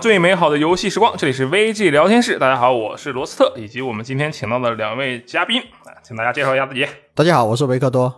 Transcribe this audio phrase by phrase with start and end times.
[0.00, 2.38] 最美好的游戏时光，这里是 VG 聊天室。
[2.38, 6.86] 大家好，我是罗斯特，以及我们今天请到的两位嘉宾，啊请大家介绍一下自己。
[7.14, 8.10] 大家好，我是维克多。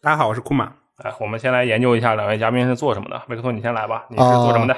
[0.00, 0.72] 大家好，我是库马。
[0.96, 3.20] 哎，我们先来研究一下两位嘉宾是做什么的。
[3.28, 4.74] 维克多，你先来吧，你是做什么的？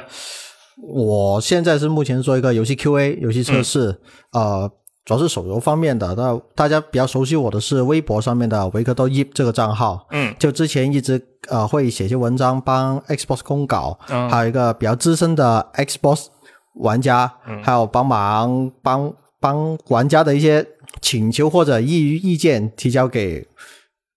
[0.83, 4.01] 我现在是目前做一个游戏 QA 游戏测试，
[4.33, 4.69] 呃，
[5.05, 6.13] 主要是手游方面的。
[6.17, 16.27] 那大家比较熟悉我的是微博上面的维克多 Yip 这个账号，嗯就之前一直呃会写些文章帮 Xbox 公稿，嗯还有一个比较资深的 Xbox
[16.79, 17.63] 玩家，嗯。
[17.63, 20.67] 还有帮忙帮帮玩家的一些
[21.01, 23.47] 请求或者意意见提交给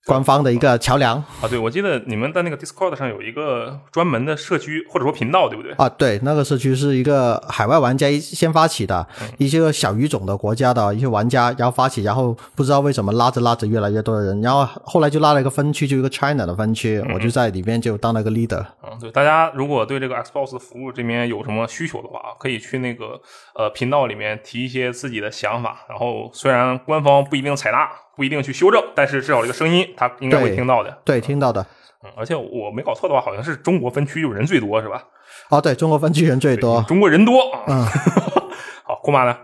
[0.06, 1.18] 官方的一个桥梁。
[1.18, 5.72] 啊，对，我记得你们在那个 Discord 上有一个专门的社区或者说频道，对不对？
[5.74, 18.66] 啊，对，那个社区是一个海外玩家先发起的，一些个小语种的国家的一些玩家，然后发起，然后不知道为什么拉着拉着越来越多的人，然后后来就拉了一个分区，就一个 China 的分区，我就在里面就当了个 leader。
[18.84, 23.22] 嗯，对，大家如果对这个 Xbox 服务这边有什么需求的话，可以去那个
[23.56, 25.86] 呃频道里面提一些自己的想法。
[25.88, 31.02] 然后虽然官方不一定采纳，不一定去修正，但是至少这个声音他应该会听到的。
[31.04, 31.66] 对，听到的。
[32.04, 35.04] 嗯，而且我没搞错的话，好像是中国分区就人最多，是吧？
[35.50, 36.82] 哦，对中国分区人最多。
[36.88, 37.64] 中国人多啊。
[37.68, 37.86] 嗯，
[38.84, 39.38] 好，库玛呢？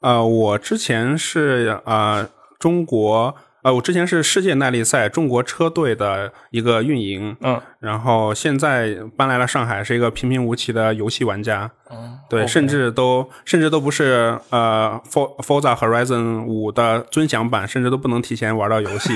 [0.00, 11.70] 呃，我之前是呃中国呃，我之前是世界耐力赛中国车队的一个运营，嗯然后现在搬来了上海，是一个平平无奇的游戏玩家。
[11.90, 19.14] 嗯，对甚至都甚至都不是呃，For Forza Horizon 五的尊享版，甚至都不能提前玩到游戏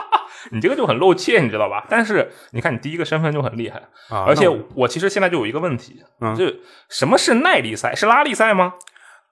[0.50, 1.84] 你这个就很露怯，你知道吧？
[1.90, 4.24] 但是你看，你第一个身份就很厉害，啊。
[4.26, 6.46] 而且我我其实现在就有一个问题，嗯就
[6.88, 7.94] 什么是耐力赛？
[7.94, 8.72] 是拉力赛吗？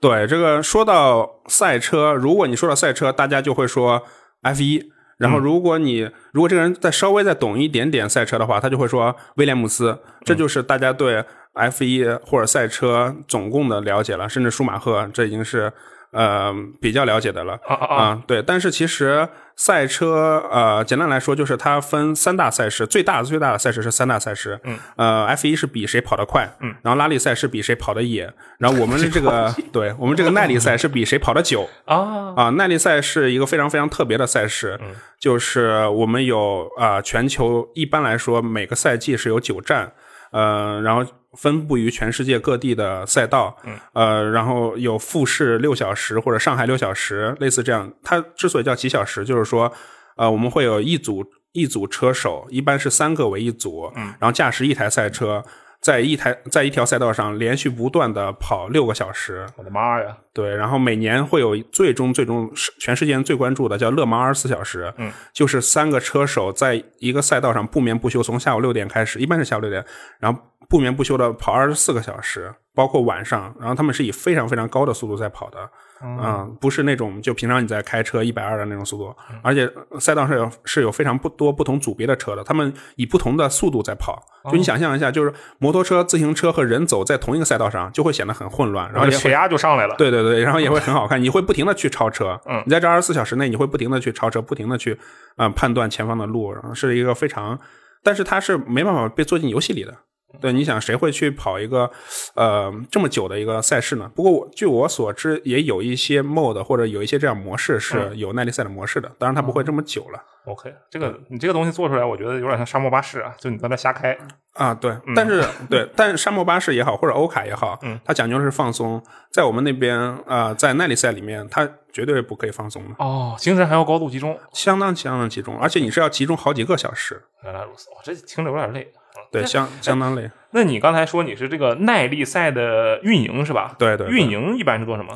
[0.00, 4.02] 对这个说到赛车，如果你说到赛车，大家就会说
[4.42, 4.90] F 一。
[5.18, 9.98] 然后，如果你、如果这个人再稍微再懂一点点赛车的话，他就会说威廉姆斯。
[10.24, 15.72] 这就是大家对 F 一或者赛车总共的了解了，甚至舒马赫，这已经是
[16.12, 17.54] 呃比较了解的了。
[17.66, 17.96] 啊啊啊！
[17.96, 39.92] 啊，对，但是其实赛车，呃，简单来说就是它分三大赛事，最大的最大的赛事是三大赛事，嗯，呃，F 一是比谁跑得快，嗯，然后拉力赛是比谁跑得野，然后我们的这个， 对我们这个耐力赛是比谁跑得久，啊，啊，耐力赛是一个非常非常特别的赛事，嗯就是我们有啊、全球一般来说每个赛季是有九站，
[40.30, 41.04] 呃，然后
[41.38, 47.90] 分布于全世界各地的赛道，嗯呃，然后有复试六小时或者上海六小时，类似这样。
[48.02, 49.72] 它之所以叫几小时，就是说，
[50.16, 55.44] 呃，我们会有一组一组车手，一般是三个为一组，嗯然后驾驶一台赛车。
[55.80, 60.16] 在一台在一条赛道上连续不断的跑六个小时，我的妈呀！
[60.32, 69.84] 对，然后每年会有最终最终是全世界人最关注的叫勒芒二十四小时，嗯，就是三个车手在一个赛道上不眠不休，从下午六点开始，一般是下午六点，
[70.18, 75.58] 然后不眠不休的跑二十四个小时，包括晚上，然后他们是以非常非常高的速度在跑的，
[76.02, 79.66] 嗯，不是那种就平常你在开车一百二的那种速度，而且
[79.98, 89.94] 赛道上有是有非常不多不同组别的车的，他们以不同的速度在跑，就你想象一下，就是摩托车、自行车和人走在同一个赛道上，就会显得很混乱，然后血压就上来了。
[89.96, 92.62] 对对对，然后也会 很好看，你会不停的去超车，嗯。
[92.66, 94.98] 你在这二十四小时内，你会不停的去超车，不停的去
[95.36, 97.58] 呃判断前方的路，然后是一个非常，
[98.02, 99.94] 但是它是没办法被做进游戏里的。
[100.40, 101.90] 对，你想谁会去跑一个
[102.34, 104.10] 呃这么久的一个赛事呢？
[104.14, 110.22] 不过我据我所知，也有一些 mode 或者有一些这样模式是有耐力赛的模式的，当然它不会这么久了。
[110.44, 114.16] OK，这个你这个东西做出来，我觉得有点像沙漠巴士啊，就你在那瞎开。
[114.54, 124.36] 啊，对，但是、对，但是沙漠巴士也好，或者欧卡也好，嗯，它讲究的是放松，在我们那边啊、呃在耐力赛里面，它绝对不可以放松的，哦，精神还要高度集中。
[124.52, 128.90] 相当相当集中，而且你是要集中好几个小时，原来如此，哦，这听着有点累。
[129.30, 130.30] 嗯对，相相当累。
[130.52, 133.74] 那你刚才说你是这个耐力赛的运营是吧？
[133.78, 135.14] 对对对运营一般是做什么？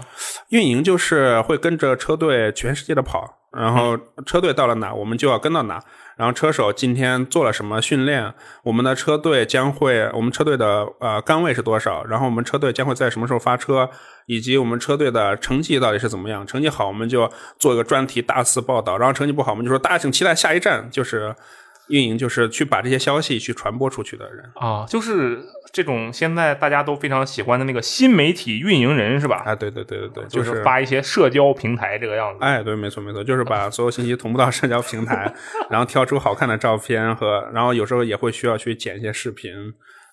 [0.50, 5.82] 运营就是会跟着车队全世界的跑，然后车队到了哪，我们就要跟到哪。
[6.18, 13.88] 然后车手今天做了什么训练，我们的车队将会，我们车队的呃杆位是多少，然后我们车队将会在什么时候发车，
[14.26, 16.46] 以及我们车队的成绩到底是怎么样。
[16.46, 21.34] 成绩好，我们就做一个专题大肆报道；然后成绩不好，我们就说大家请期待下一站，就是
[21.88, 24.50] 运营，就是去把这些消息去传播出去的人。
[24.54, 25.40] 啊，就是
[25.72, 29.42] 这种现在大家都非常喜欢的那个新媒体运营人是吧？
[29.44, 32.38] 啊，对对对对对，就是是发一些社交平台这个样子。
[32.44, 35.32] 哎，对，没错没错，就是把所有信息同步到社交平台，
[35.70, 39.52] 然后挑出好看的照片和，然后有时候也会需要去剪一些视频，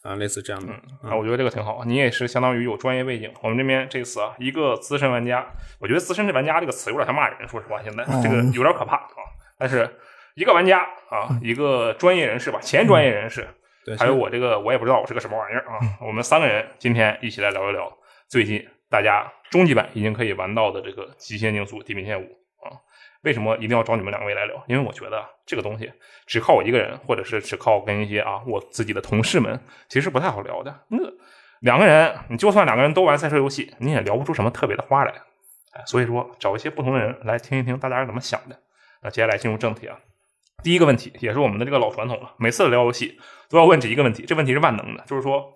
[0.02, 0.74] 啊、类似这样的。
[1.08, 1.84] 啊，我觉得这个挺好。
[1.86, 3.30] 你也是相当于有专业背景。
[3.44, 5.46] 我们这边这次啊，一个资深玩家，
[5.80, 9.08] 我觉得“资深玩家”这个词有点像骂人，说实话，现在这个有点可怕啊。
[9.58, 9.90] 但是
[10.40, 13.46] 一个玩家啊，一个专业人士吧，前专业人士，
[13.84, 15.78] 对，还有我这个我也不知道我是个什么玩意儿啊。
[16.00, 17.92] 我们三个人今天一起来聊一聊
[18.30, 22.24] 最近大家终极版已经可以玩到的这个《极限竞速：地平线五》
[22.66, 22.72] 啊。
[23.24, 24.64] 为什么一定要找你们两位来聊？
[24.66, 25.92] 因为我觉得这个东西
[26.26, 29.60] 只靠我一个人，或者是只靠跟一些啊我自己的同事们，
[29.90, 30.74] 其实不太好聊的。
[30.88, 30.98] 那
[31.60, 35.12] 两个人，你就算两个人都玩赛车游戏，你也聊不出什么特别的花来。
[35.74, 38.58] 哎，所以说找一些不同的人来听一听大家是怎么想的。
[39.02, 39.98] 那接下来进入正题啊，
[40.64, 43.18] 第一个问题也是我们的这个老传统了，每次聊游戏
[43.50, 45.54] 都要问这一个问题，这问题是万能的，就是说，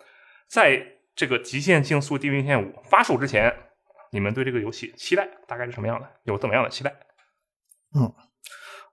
[0.49, 0.81] 在
[1.15, 3.53] 这个《极限竞速：地平线五》发售之前，
[4.11, 6.07] 你们对这个游戏期待大概是什么样的？
[6.23, 6.93] 有怎么样的期待？
[7.95, 8.11] 嗯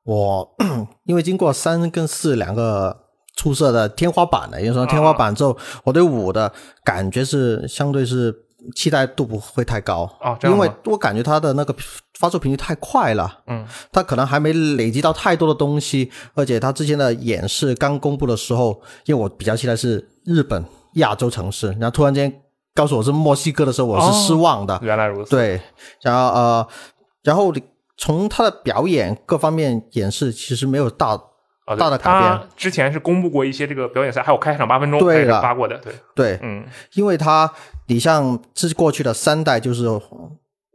[0.03, 0.57] 我
[1.05, 6.53] 因为经过三跟四两个出色的天花板了，因为说天花板之后，我对五的
[6.83, 8.35] 感觉是相对是
[8.75, 11.75] 期待度不会太高啊因为我感觉它的那个
[12.19, 20.63] 发售频率太快了，嗯，它可能还没累积到太多的东西，而且它之前的演示刚公布的时候，因为我比较期待是日本
[20.95, 22.31] 亚洲城市，然后突然间
[22.75, 24.79] 告诉我是墨西哥的时候，我是失望的。
[24.83, 25.31] 原来如此。
[25.31, 25.61] 对，
[26.03, 26.69] 然后呃，
[27.23, 27.63] 然后你
[27.97, 31.19] 从他的表演各方面演示，其实没有大
[31.71, 32.49] 啊，大的改他变。
[32.57, 35.79] 之前是公布过一些这个表演赛，还有开场八分钟，对的发过的。
[35.79, 36.65] 对，对，嗯，
[36.95, 37.51] 因为他
[37.87, 39.87] 你像这过去的三代就是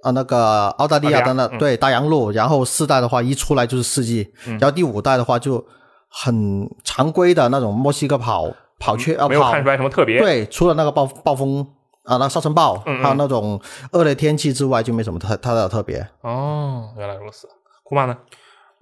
[0.04, 5.66] 啊那个澳大利亚的那对大洋路，然后四代的话一出来就是四季，然后第五代的话就
[6.10, 8.50] 很常规的那种墨西哥跑
[8.80, 10.20] 跑圈啊没有看出来什么特别。
[10.20, 11.66] 对，除了那个暴暴风
[12.04, 13.60] 啊，那沙尘暴，还有那种
[13.92, 16.08] 恶劣天气之外，就没什么特它的特别。
[16.22, 17.48] 哦，原来如此。
[17.84, 18.16] 库曼呢？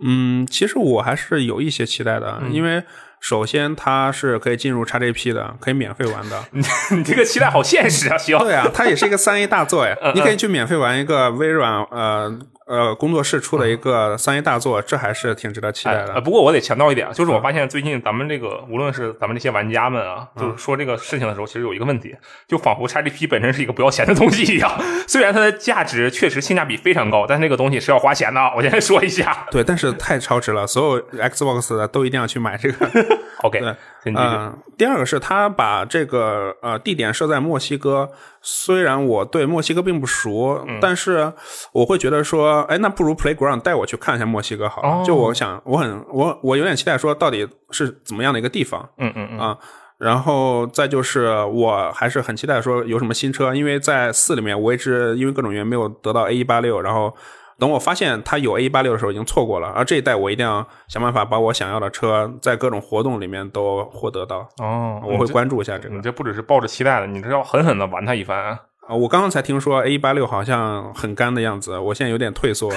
[0.06, 2.84] 嗯，其实我还是有一些期待的，嗯因为
[3.20, 6.44] 首先它是可以进入 XGP 的，可以免费玩的。
[6.52, 6.62] 你
[6.98, 8.18] 你这个期待好现实啊！
[8.18, 16.22] 行，对啊，它也是一个三 A 大作呀嗯，你可以去免费玩一个微软呃呃工作室出了一个三 A 大作，这还是挺值得期待的。
[16.22, 22.16] 不过我得强调一点啊，就是我发现最近咱们这个无论是咱们这些玩家们啊，就是说这个事情的时候，其实有一个问题，
[22.48, 24.72] 就仿佛 XGP 本身是一个不要钱的东西一样。
[25.08, 28.42] 虽然它的价值确实性价比非常高，但是那个东西是要花钱的。
[28.56, 29.46] 我先说一下。
[29.52, 32.90] 对，但是太超值了，所有 Xbox 的都一定要去买这个。
[33.44, 33.60] OK，
[34.06, 38.10] 嗯，第二个是他把这个呃地点设在墨西哥，
[38.42, 41.32] 虽然我对墨西哥并不熟，嗯但是
[41.72, 44.90] 我会觉得说，哎，那不如 Playground 带我去看一下墨西哥好了。
[44.90, 49.58] 哦就我想，我很我我有点期待说，到底是怎么样的一个地方嗯嗯嗯，啊？
[50.00, 57.16] 然后再就是，我还是很期待说有什么新车，因为在四里面我一直因为各种原因没有得到 A 一八六，然后
[57.64, 64.46] 等我发现它有 A 一八六的时候已经错过了，而这一代我一定要想办法把我想要的车在各种活动里面都获得到。
[64.62, 68.60] 哦，我会关注一下这个你这不只是抱着期待的，你这要狠狠的玩它一番啊。
[68.86, 68.94] 啊！
[68.94, 72.76] 我刚刚才听说 A 一八六好像很干的样子，我现在有点退缩了。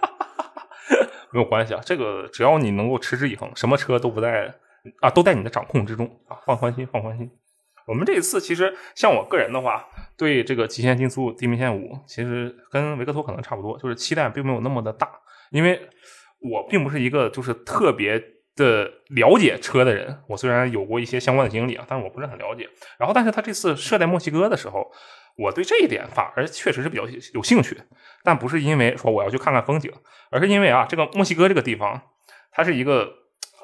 [1.32, 4.54] 没有关系啊，这个只要你能够持之以恒，什么车都不在
[5.00, 7.30] 啊，都在你的掌控之中啊，放宽心，放宽心。
[7.88, 9.82] 我们这一次其实像我个人的话，
[10.16, 15.08] 对这个《极限竞速：地平线五》其实跟维克托可能差不多，就是期待并没有那么的大，
[15.50, 15.80] 因为
[16.40, 18.22] 我并不是一个就是特别
[18.54, 20.18] 的了解车的人。
[20.28, 22.68] 我虽然有过一些相关的经历啊，但是我不是很了解。
[22.98, 24.92] 然后，但是他这次设在墨西哥的时候，
[25.38, 27.80] 我对这一点反而确实是比较有兴趣，
[28.22, 29.90] 但不是因为说我要去看看风景，
[30.30, 32.02] 而是因为啊，这个墨西哥这个地方，
[32.50, 33.10] 它是一个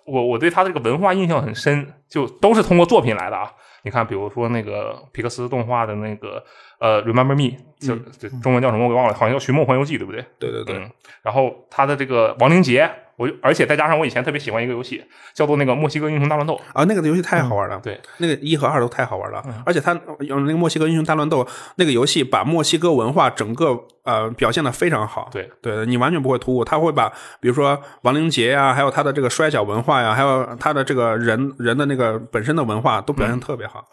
[0.07, 3.53] 我我对它的这个文化印象很深，就都是通过作品来的啊。
[3.85, 6.43] 你看，比如说那个皮克斯动画的那个
[6.81, 10.25] 呃《Remember Me》，就、就中文叫什么我给忘了，好像叫《寻梦环游记》，对不对？
[10.39, 10.91] 对对对，嗯，
[11.23, 15.05] 然后他的这个亡灵节我就而且再加上我以前特别喜欢一个游戏，
[15.35, 16.55] 叫做那个《墨西哥英雄大乱斗》。
[16.73, 25.29] 啊，那个游戏太好玩了，对，那个一和二都太好玩了，而且它有那个墨西哥英雄大乱斗那个游戏，把墨西哥文化整个呃表现的非常好。
[25.33, 27.09] 对对，你完全不会突兀，他会把
[27.41, 33.85] 比如说亡灵节呀，还有他的这个摔跤文化呀，还有他的这个人人的那个本身的文化都表现特别好。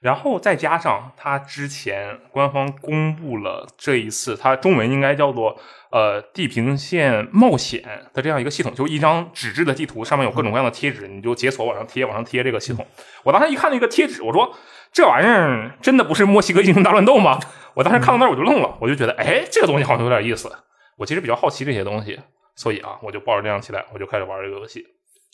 [0.00, 5.56] 然后再加上他之前官方公布了这一次，它中文应该叫做
[5.92, 7.82] 呃《地平线冒险》
[8.14, 12.84] 的这样一个系统，就一张纸质的地图，上面有各种各样的贴纸，你就解锁往上贴，往上贴这个系统。
[13.22, 14.56] 我当时一看那个贴纸，我说
[14.90, 17.38] 这玩意儿真的不是墨西哥英雄大乱斗吗？
[17.74, 20.50] 我当时看到那儿我就愣了，我就觉得哎，这个东西好像有点意思。
[20.96, 22.18] 我其实比较好奇这些东西，
[22.54, 24.84] 所以啊，我就抱着这样期待，我就开始玩这个游戏。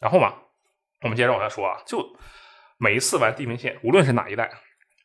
[0.00, 0.34] 然后嘛，
[1.02, 2.04] 我们接着往下说啊，就
[2.78, 4.50] 每一次玩地平线，无论是哪一代，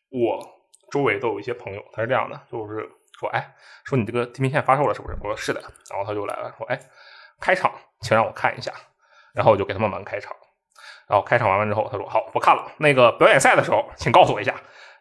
[0.09, 0.39] 我
[0.91, 2.87] 周围都有一些朋友，他是这样的，就是
[3.19, 3.53] 说，哎，
[3.83, 5.17] 说你这个地平线发售了是不是？
[5.21, 6.79] 我说是的，然后他就来了，说，哎，
[7.39, 8.71] 开场，请让我看一下，
[9.33, 10.35] 然后我就给他们玩开场，
[11.07, 14.53] 然后开场完完之后，他说好，我看了，那个表演赛的时候，请告诉我一下，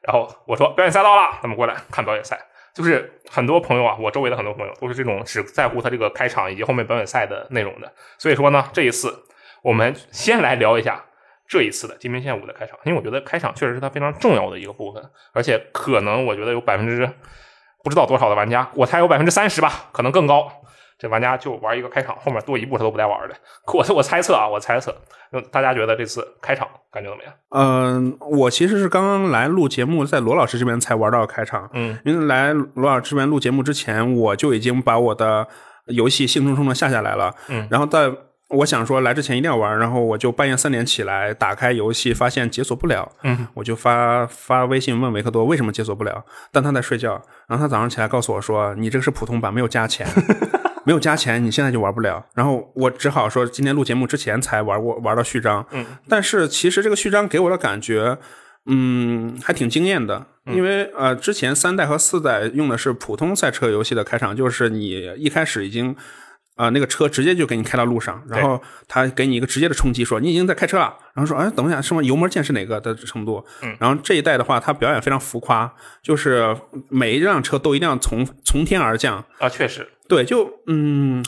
[0.02, 2.38] 然后我说表演赛到了，咱们过来看表演赛。
[2.74, 9.26] 就是很多朋友啊，我周围的很多朋友都是这种只在乎他这个开场以及后面表演赛的内容的，所以说呢，这一次
[9.62, 11.04] 我们先来聊一下
[11.46, 17.06] 这一次的地平线五的开场，因为我觉得开场确实是它非常重要的一个部分，而且可能我觉得有百分之
[17.82, 20.50] 不知道多少的玩家，我猜有百分之三十吧，可能更高。
[20.98, 23.34] 这玩家就玩一个开场，后面多一步他都不带玩的。
[23.74, 24.94] 我我猜测啊，我猜测，
[25.32, 27.32] 那大家觉得这次开场感觉怎么样？
[27.50, 31.68] 嗯，我其实是刚刚来录节目，在罗老师这边才玩到开场。
[31.72, 35.48] 嗯，因为来罗老师这边录节目之前，我就已经把我的
[35.86, 37.34] 游戏兴冲冲的下下来了。
[37.48, 38.08] 嗯然后在
[38.52, 43.10] 我想说来之前一定要玩，然后我就半夜三点起来打开游戏，发现解锁不了。
[43.22, 47.20] 嗯，我就发发微信问维克多为什么解锁不了，但他在睡觉。
[47.48, 50.06] 然后他早上起来告诉我说：“你这个是普通版，没有加钱，
[50.84, 55.66] 没有加钱，你现在就玩不了。”然后我只好说今天录节目之前才玩过玩到序章。
[55.70, 58.18] 嗯，但是其实这个序章给我的感觉，
[58.66, 60.26] 嗯，还挺惊艳的。
[60.46, 65.96] 因为呃，之前三代和四代用的是普通赛车游戏的开场，就是你一开始已经。
[66.54, 73.44] 啊、那个车直接就给你开到路上，然后他给你一个直接的冲击，说你已经在开车了，然后说，哎，等一下，什么油门键是哪个的程度？
[73.62, 76.56] 嗯，然后这一代的话，他表演非常浮夸，就是
[76.88, 81.24] 每一辆车都一定要从从天而降，啊，确实，对，就嗯，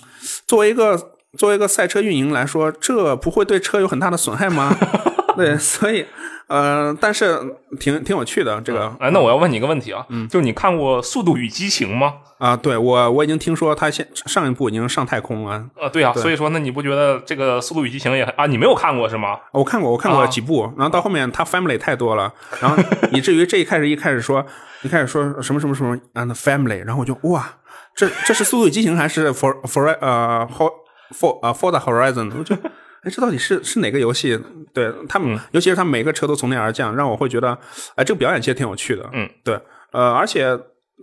[0.47, 4.77] 作为一个作为一个赛车运营来说，这不会对车有很大的损害吗？
[5.37, 6.05] 对，所以
[6.47, 7.39] 呃，但是
[7.81, 12.15] 挺挺有趣的这个哎，那我要问你一个问题啊，嗯，就是你看过《速度与激情》吗？
[12.39, 18.47] 啊，对我我已经听说他现上一部已经上太空了，啊，对啊，所以说，那你不觉得这个《速度与激情》也很啊？
[18.47, 19.39] 你没有看过是吗？
[19.53, 22.77] 我看过，我看过啊几部，然后到后面他 family 太多了，然后
[23.13, 24.45] 以至于这一开始一开始说
[24.83, 27.49] 一开始说什么什么什么 and family，然后我就哇，
[27.95, 30.71] 这这是《速度与激情》还是 for for 呃 for
[31.19, 32.31] for 呃 for the horizon？
[32.37, 32.55] 我就
[33.05, 34.39] 哎，这到底是是哪个游戏？
[34.73, 37.57] 对他们，尤其是他们每个车都从天而降，让我会觉得
[37.95, 39.09] 哎，这个表演其实挺有趣的。
[39.13, 39.61] 嗯，对，
[39.93, 40.59] 呃，而且。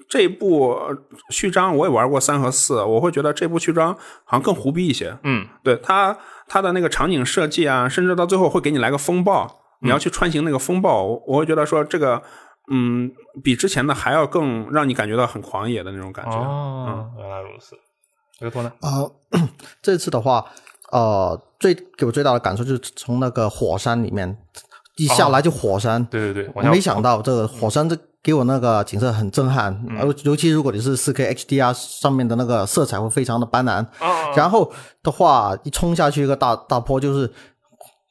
[0.07, 0.97] 这一部呃
[1.31, 3.93] 序章我也玩过三和四，我会觉得这部序章
[4.23, 5.15] 好像更胡逼一些。
[5.23, 6.17] 嗯，对它
[6.47, 12.23] 它的那个场景设计啊，甚至到最后会给你来个风暴，你要去穿行那个风暴，我我会觉得说这个
[12.71, 13.11] 嗯，
[13.43, 16.37] 比之前的还要更让你感觉到很狂野的那种感觉。
[16.37, 17.75] 哦，原来如此。
[18.39, 18.71] 这个多呢？
[18.81, 19.11] 呃，
[19.83, 20.45] 这次的话，
[20.91, 24.37] 呃，最给我最大的感受就是从那个火山里面
[24.97, 34.71] 一下来就火山，对对对，我没想到这个火山这给我那个景色很震撼，尤、尤其如果你是四 K HDR 上面的那个色彩会非常的斑斓，啊，然后
[35.01, 37.31] 的话一冲下去一个大大坡就是。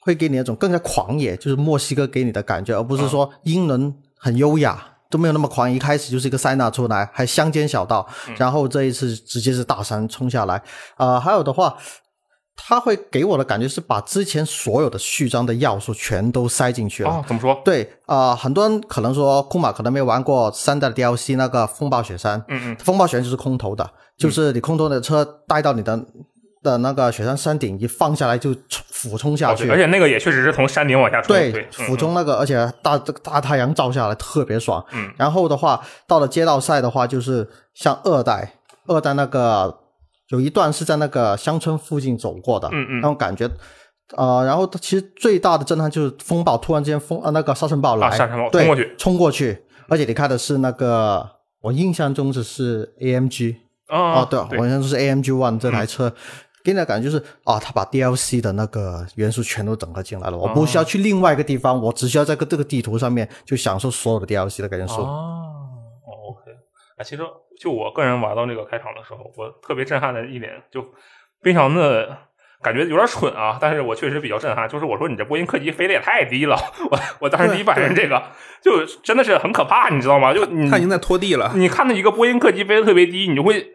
[0.03, 5.71] 会给你那种更加狂野，就是墨西哥给你的感觉，而不是说英伦很优雅，都没有那么狂。
[5.71, 8.09] 一开始就是一个塞纳出来，还乡间小道，
[8.39, 10.61] 然后这一次直接是大山冲下来。
[10.97, 11.77] 呃，还有的话，
[12.63, 17.11] 他会给我的感觉是把之前所有的序章的要素全都塞进去了。
[17.11, 17.61] 哦，怎么说？
[17.65, 25.99] 对，啊、很多人可能说库马可能没玩过三代的 DLC 那个风暴雪山，嗯嗯，风暴雪山就是空投的，就是你空投的车带到你的
[26.63, 34.85] 的那个雪山山顶，一放下来就俯冲下去，哦而且那个也确实是从山顶往下冲，对俯冲那个，而且大这个大太阳照下来特别爽。
[34.93, 38.53] 嗯，然后的话，到了街道赛的话，就是像二代，
[38.87, 39.75] 二代那个
[40.31, 43.01] 有一段是在那个乡村附近走过的，嗯嗯。
[43.01, 43.49] 那种感觉。
[44.17, 51.25] 呃，然后它其实最大的震撼就是风暴突然间风呃那个沙尘暴来，啊沙尘暴对冲过去，冲过去，而且你开的是那个，
[51.61, 53.55] 我印象中只是 AMG，
[53.89, 54.59] 哦哦，对，对。
[54.59, 56.13] 好像是 AMG One 这台车，
[56.65, 65.03] 给你的感觉就是啊，他把 DLC 的那个元素全都整合进来了，我不需要去另外一个地方，我只需要在个这个地图上面就享受所有的 DLC 的元素。
[65.03, 65.07] 哦
[66.05, 66.51] 哦，OK，
[66.97, 67.23] 啊，其实
[67.61, 70.83] 就我个人玩到这个开场的时候，我特别震撼的一点，就
[71.43, 72.17] 非常的
[72.63, 74.67] 感觉有点蠢啊，但是我确实比较震撼。
[74.67, 76.57] 就是我说你这波音客机飞的也太低了，
[76.91, 78.23] 我我当时第一反应这个，
[78.63, 80.33] 就真的是很可怕，你知道吗？
[80.33, 81.53] 就你他已经在拖地了。
[81.55, 83.75] 你看到一个波音客机飞的特别低，你就会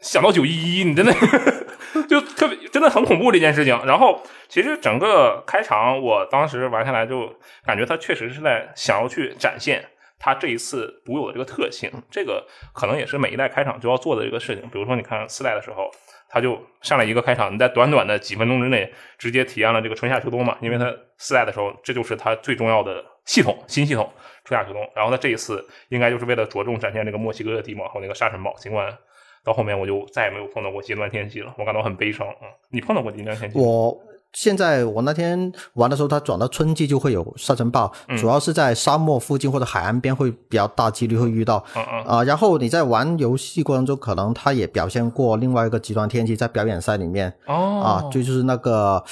[0.00, 1.14] 想到九一一，你真的
[2.08, 3.78] 就特别真的很恐怖这件事情。
[3.86, 7.34] 然后其实整个开场，我当时玩下来就
[7.64, 9.82] 感觉他确实是在想要去展现
[10.22, 11.90] 它这一次独有的这个特性。
[12.10, 14.62] 这个可能也是每一代开场就要做的这个事情。
[14.70, 15.90] 比如说你看四代的时候。
[16.34, 20.56] 它就上来一个开场，你在短短的几分钟之内直接体验了这个春夏秋冬嘛？
[20.62, 24.10] 因为它四代的时候，这就是它最重要的系统新系统
[24.42, 24.80] 春夏秋冬。
[24.96, 28.54] 然后它这一次应该就是为了着重展现这个墨西哥的地貌和那个沙尘暴。
[28.54, 28.96] 尽管
[29.44, 32.26] 到后面我就再也没有碰到过极端天气了，我感到很悲伤。
[32.40, 33.58] 嗯，你碰到过极端天气？
[33.58, 33.94] 我
[34.32, 41.62] 现在我那天玩的时候，它转到春季就会有沙尘暴，主要是在沙漠附近或者海岸边会比较大几率会遇到。
[42.06, 49.04] 啊、然后你在玩游戏过程中，可能它也表现过另外一个极端天气，在表演赛里面哦啊，就就是那个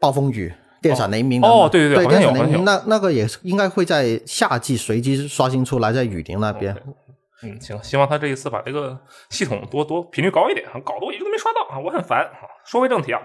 [0.00, 0.52] 暴风雨。
[0.80, 6.72] 电闪雷鸣哦对对对对，电闪雷鸣那那个也是应该会在夏季随机刷新出来，在雨林那边。
[7.42, 8.96] 嗯，行，希望他这一次把这个
[9.28, 12.20] 系统多多频率高一点，搞得我一个都没刷到啊，我很烦。
[12.20, 12.30] 啊
[12.64, 13.20] 说回正题啊，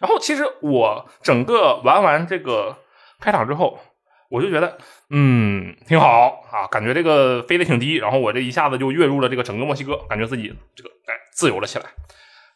[0.00, 2.76] 然后其实我整个玩完这个
[3.20, 3.78] 开场之后，
[4.30, 4.78] 我就觉得，
[5.10, 11.86] 嗯，挺好啊，感觉这个飞得挺低，然后我这一下子就跃入了这个整个墨西哥，感觉自己这个哎自由了起来。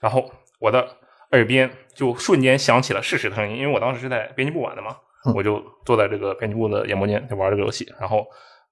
[0.00, 0.30] 然后
[0.60, 0.96] 我的
[1.30, 4.96] 耳边就瞬间响起了适时的声音，因为我当时是在编辑部玩的嘛，
[5.34, 8.26] 我就坐在这个编辑部的演播间就玩这个游戏，然后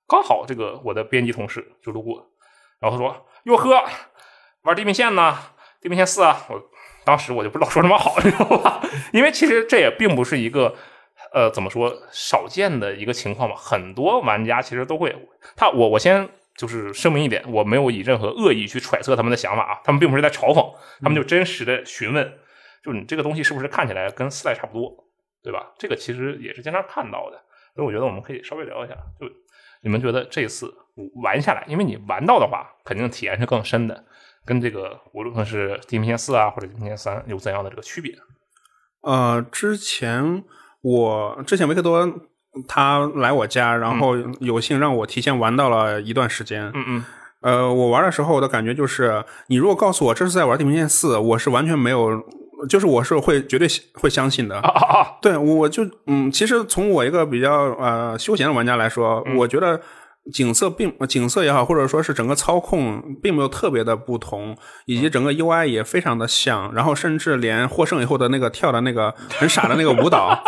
[0.07, 2.27] 刚好这个我的编辑同事就路过，
[2.81, 3.85] 然后他说：“哟呵，
[4.63, 5.39] 玩地平线呢？
[5.81, 6.61] 地平线四啊！”我
[7.05, 8.81] 当时我就不知道说什么好，你知道吧？
[9.13, 10.75] 因为其实这也并不是一个
[11.33, 15.15] 呃怎么说少见的一个情况吧，很多玩家其实都会
[15.57, 16.29] 他我我先。
[16.57, 22.35] 就是声明一点，我没有以任何恶意去揣测他们的想法啊，他们并不是在嘲讽，他们就真实的询问，
[22.85, 24.95] 就你这个东西是不是看起来跟四代差不多，
[25.43, 25.73] 对吧？
[25.79, 27.41] 这个其实也是经常看到的，
[27.75, 29.27] 所以我觉得我们可以稍微聊一下，就
[29.81, 30.71] 你们觉得这次
[31.23, 34.05] 玩下来，因为你玩到的话，肯定体验是更深的，
[34.45, 38.15] 跟这个无论是《地平线四》啊或者《地平线三》有怎样的这个区别？
[39.03, 40.45] 呃，之前
[40.83, 42.07] 我之前维克多
[42.67, 46.71] 他来我家，然后有幸让我提前玩到了一段时间。
[46.75, 47.05] 嗯嗯
[47.43, 52.23] 呃，我玩的时候我的感觉就是，你如果告诉我这是在玩《地平线四》，我是完全没有，
[52.69, 54.61] 就是我是会绝对会相信的。
[54.61, 55.17] 啊啊啊！
[55.23, 59.81] 对，我就嗯，其实从我一个比较呃休闲的玩家来说，我觉得
[60.33, 64.57] 景色并景色也好，或者说是整个操控并没有特别的不同，
[64.87, 70.43] 以及整个 UI 也非常的像，然后甚至连获胜以后的那个跳的那个很傻的那个舞蹈。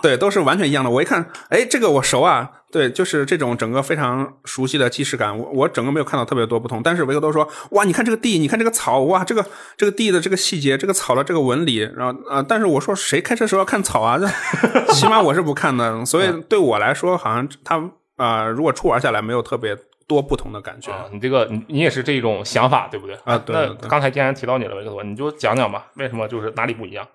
[0.00, 0.90] 对，都是完全一样的。
[0.90, 2.50] 我一看，哎，这个我熟啊。
[2.70, 5.36] 对，就是这种整个非常熟悉的既视感。
[5.36, 9.44] 我我整个没有看到特别多不同，但是维克多说，哇，你看这个地，你看这个草，哇，这个
[9.76, 14.18] 这个地的这个细节，这个草的这个纹理，然后呃，但是我说谁开车时候要看草啊？
[14.18, 14.28] 这
[14.92, 16.04] 起码我是不看的。
[16.04, 19.74] 所以对我来说，好像他啊、呃如果初玩下来没有特别
[20.06, 20.92] 多不同的感觉。
[20.92, 23.16] 啊，你这个你你也是这种想法，对不对？
[23.24, 27.06] 啊对对那刚才既然提到你了，维克多，你就讲讲吧，为什么就是哪里不一样？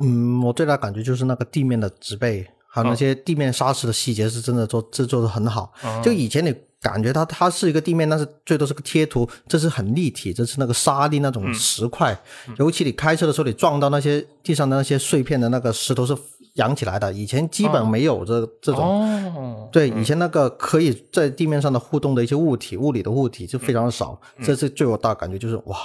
[0.00, 5.72] 嗯，我最大感觉就是那个地面的植被，还有那些地面沙石的细节是真的做制作的很好。
[6.02, 12.16] 就以前你感觉它它是一个地面，但是最多是个贴图，这是很立体，这是那个沙粒那种石块。
[12.56, 16.16] 尤其你开车的时候，你撞到那些地上的那些碎片的那个石头是
[16.58, 18.84] 扬起来的，以前基本没有这、这种。
[18.84, 24.20] 哦，对，以前那个可以在地面上的互动的一些物体，物理的物体就非常少。
[24.42, 25.76] 这次最有大感觉就是哇，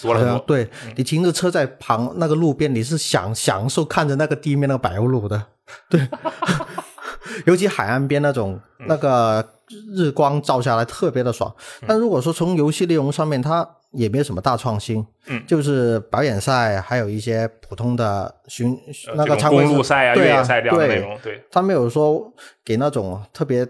[0.00, 0.26] 多了多。
[0.28, 5.46] 好像对你停着车在旁那个路边，你是享享受看着那个地面那个柏油路的，
[5.90, 6.08] 对。
[7.46, 9.46] 尤其海岸边那种那个
[9.94, 11.54] 日光照下来特别的爽。
[11.86, 18.72] 但如果说从游戏内容上面，它也没有什么大创新，嗯就是表演赛，还有一些普通的巡
[19.06, 22.32] 呃那个公路赛啊、越野赛这样的内容，对，他没有说
[22.64, 23.66] 给那种特别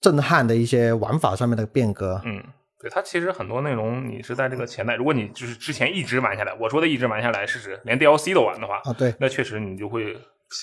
[0.00, 2.20] 震撼的一些玩法上面的变革。
[2.24, 2.40] 嗯，
[2.80, 10.16] 对，它其实很多内容你是在这个前代，如果你就是之前一直玩下来，我说的一直玩下来是指连 DLC 都玩的话，啊，对，那确实你就会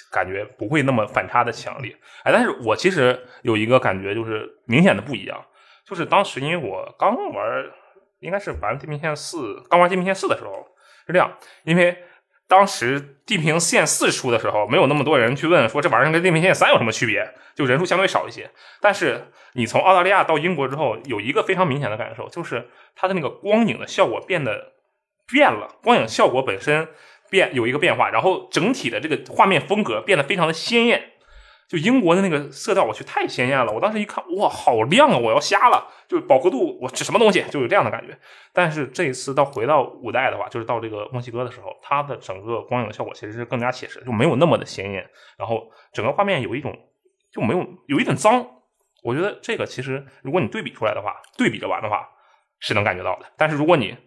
[0.09, 1.93] 感觉不会那么反差的强烈。
[2.23, 5.37] 哎，但是我其实有一个感觉就是明显的不一样，
[5.85, 7.63] 就是当时因为我刚玩，
[8.23, 9.37] 应该是玩《地平线四》，
[9.69, 10.51] 刚玩《地平线四》的时候
[11.05, 11.97] 是这样，因为
[12.47, 18.49] 当时《地平线四》出的时候，没有那么多人去问说这玩意儿跟《地平线三》有什么区别，就人数相对少一些。
[18.81, 24.73] 但是你从澳大利亚到英国之后，有一个非常明显的感受，就是它的那个光影的效果变得
[25.27, 26.87] 变了，光影效果本身
[27.29, 31.12] 变有一个变化，然后整体的这个画面风格变得非常的鲜艳。
[31.67, 33.71] 就英国的那个色调，我去太鲜艳了。
[33.71, 35.17] 我当时一看，哇，好亮啊！
[35.17, 38.17] 我要瞎了，就饱和度，我这什么东西，就有这样的感觉。
[38.53, 45.09] 但是这一次到回到五代的话，就是到这个墨西哥的时候，它的整个光影效果其实是更加写实，就没有那么的鲜艳。
[45.37, 46.77] 然后整个画面有一种
[47.31, 48.45] 就没有有一点脏。
[49.03, 52.07] 我觉得这个其实如果你对比出来的话，对比着玩的话
[52.59, 53.25] 是能感觉到的。
[53.37, 53.97] 但是如果你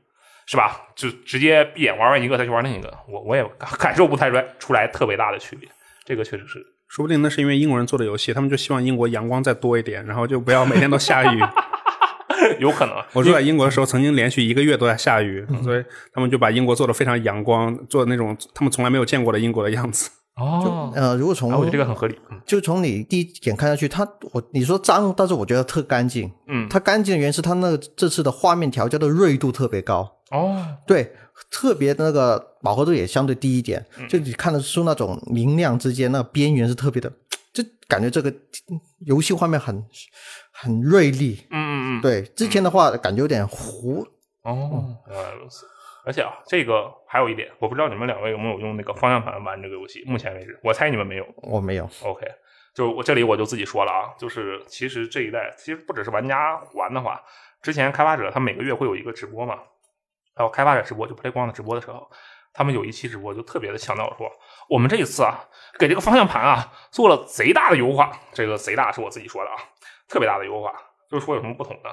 [0.46, 3.44] 是吧，就直接闭眼玩完一个再去玩另一个，我我也
[3.78, 5.68] 感受不太出来出来特别大的区别。
[6.04, 6.64] 这个确实是。
[6.88, 11.40] 说不定那是因为英国人做的游戏，他们就希望英国阳光再多一点，然后就不要每天都下雨。
[12.60, 20.10] 有可能，我住在英国的时候，曾经连续一个月都在下雨，所以他们就把英国做的非常阳光，做那种他们从来没有见过的英国的样子。
[20.36, 22.14] 哦，呃，如果从、啊我觉得这个很合理。
[22.30, 26.30] 嗯就从你第一眼看下去，它我你说脏，但是我觉得特干净。
[26.46, 31.10] 嗯，它干净的原因是它那个这次的画面调教的锐度特别高，哦，对，
[31.50, 37.10] 特别那个饱和度也相对低一点，嗯就你看得出那种明亮之间那个边缘是特别的，
[37.52, 38.32] 就感觉这个
[39.00, 39.84] 游戏画面很
[40.52, 41.46] 很锐利。
[41.50, 44.06] 嗯嗯嗯，对，之前的话感觉有点糊，
[44.42, 45.66] 哦，原来如此。
[46.04, 50.04] 而且啊，这个还有一点，我不知道你们两位有没有用那个方向盘玩这个游戏。
[50.06, 51.26] 目前为止，我猜你们没有。
[51.42, 51.90] 我没有。
[52.02, 52.24] OK，
[52.72, 57.20] 就我这里我就自己说了啊，就是其实这一代其实不只是玩家玩的话，
[57.60, 59.58] 之前开发者他每个月会有一个直播嘛，
[60.36, 62.08] 还有开发者直播就 Play 光的直播的时候，
[62.52, 64.30] 他们有一期直播就特别的强调说，
[64.68, 69.56] 我们这一次啊给这个方向盘啊做了贼大的优化，这个贼大是我自己说的啊，
[70.08, 70.72] 特别大的优化，
[71.10, 71.90] 就是说有什么不同呢？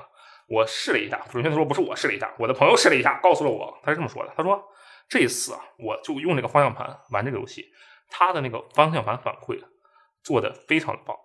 [0.50, 4.62] 我试了一下，准确的说不是我试了一下，我的朋友试了一下，告诉了我，他是这么说的，他说
[5.08, 7.66] 这一次啊，我就用这个方向盘玩这个游戏，
[8.10, 9.58] 他的那个方向盘反馈
[10.22, 11.16] 做的非常的棒，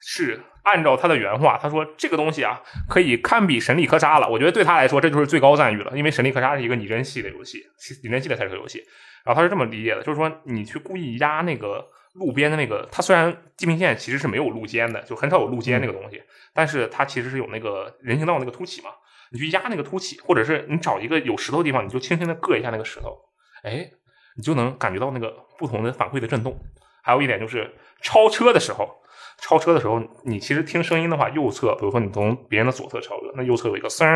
[0.00, 4.28] 是按照他的原话，他说这个东西啊可以堪比神力科莎了。
[4.28, 7.62] 我觉得对他来说这就是最高赞誉了，因为神力科莎是一个拟真系的游戏，
[8.02, 8.82] 拟真系的赛车游戏。
[9.24, 16.22] 然后他是这么理解的，就是说你去故意压那个路边的那个，它虽然地平线其实是没有路肩的，就很少有路肩那个东西，
[16.54, 18.90] 但是它其实是有那个人行道那个凸起嘛。
[19.30, 23.14] 你去压那个凸起，或者是你找一个有石头的地方，你就轻轻的硌一下那个石头，
[23.62, 23.90] 哎，
[24.36, 26.58] 你就能感觉到那个不同的反馈的震动。
[27.02, 29.02] 还有一点就是超车的时候，
[29.40, 34.06] 超车的时候，你其实听声音的话，右侧，比如说你从别人的左侧超车，那右侧有一个声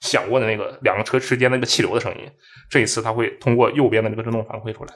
[0.00, 2.30] 响过的那个两个车之间的那个气流的声音，
[2.70, 4.94] 这一次它会通过右边的这个震动反馈出来。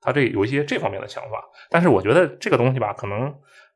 [0.00, 3.34] 它这有一些这方面的想法，但是我觉得这个东西吧，可能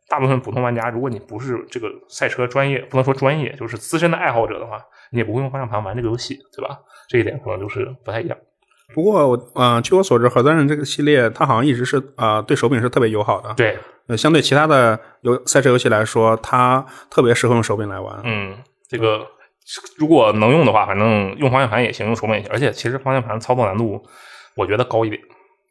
[0.08, 6.78] 大部分普通玩家，如果你不是这个赛车专业，不能说专业，就是资深的爱好者的话，你也不会用方向盘玩这个游戏，对吧？
[7.08, 8.38] 这一点可能就是不太一样。
[8.94, 13.52] 不过我，呃，据我所知，核弹人这个系列，它好像一直是呃对手柄是特别友好的。
[13.54, 18.20] 对，呃，相对其他的游赛车游戏来说，它特别适合用手柄来玩。
[18.24, 18.54] 嗯，
[18.88, 19.26] 这个
[19.96, 22.50] 如果能用的话，反正用方向盘也行，用手柄也行。
[22.52, 24.02] 而且其实方向盘操作难度，
[24.56, 25.20] 我觉得高一点。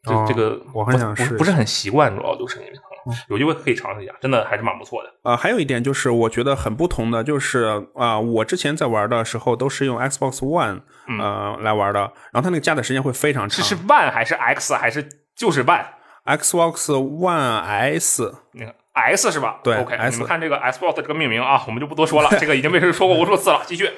[0.04, 2.91] 这、哦这个我很想试不不是很习惯，主要就是因为嗯
[3.28, 5.10] 有机会可以尝试一下，真的还是蛮不错的。
[5.22, 10.80] 呃，还有一点就是我觉得很不同的，就是啊、我之前在玩的时候都是用 Xbox One
[11.20, 13.56] 呃、来玩的，然后它那个加载时间会非常长。
[13.56, 19.58] 这是 One 还是 X 还是就是 One？Xbox One S 那个 S 是吧？
[19.64, 23.62] 对，OK，S 你们看这个 Xbox 这个命名啊，我们就不多说了，这个已经被人说过无数次了。
[23.66, 23.90] 继续，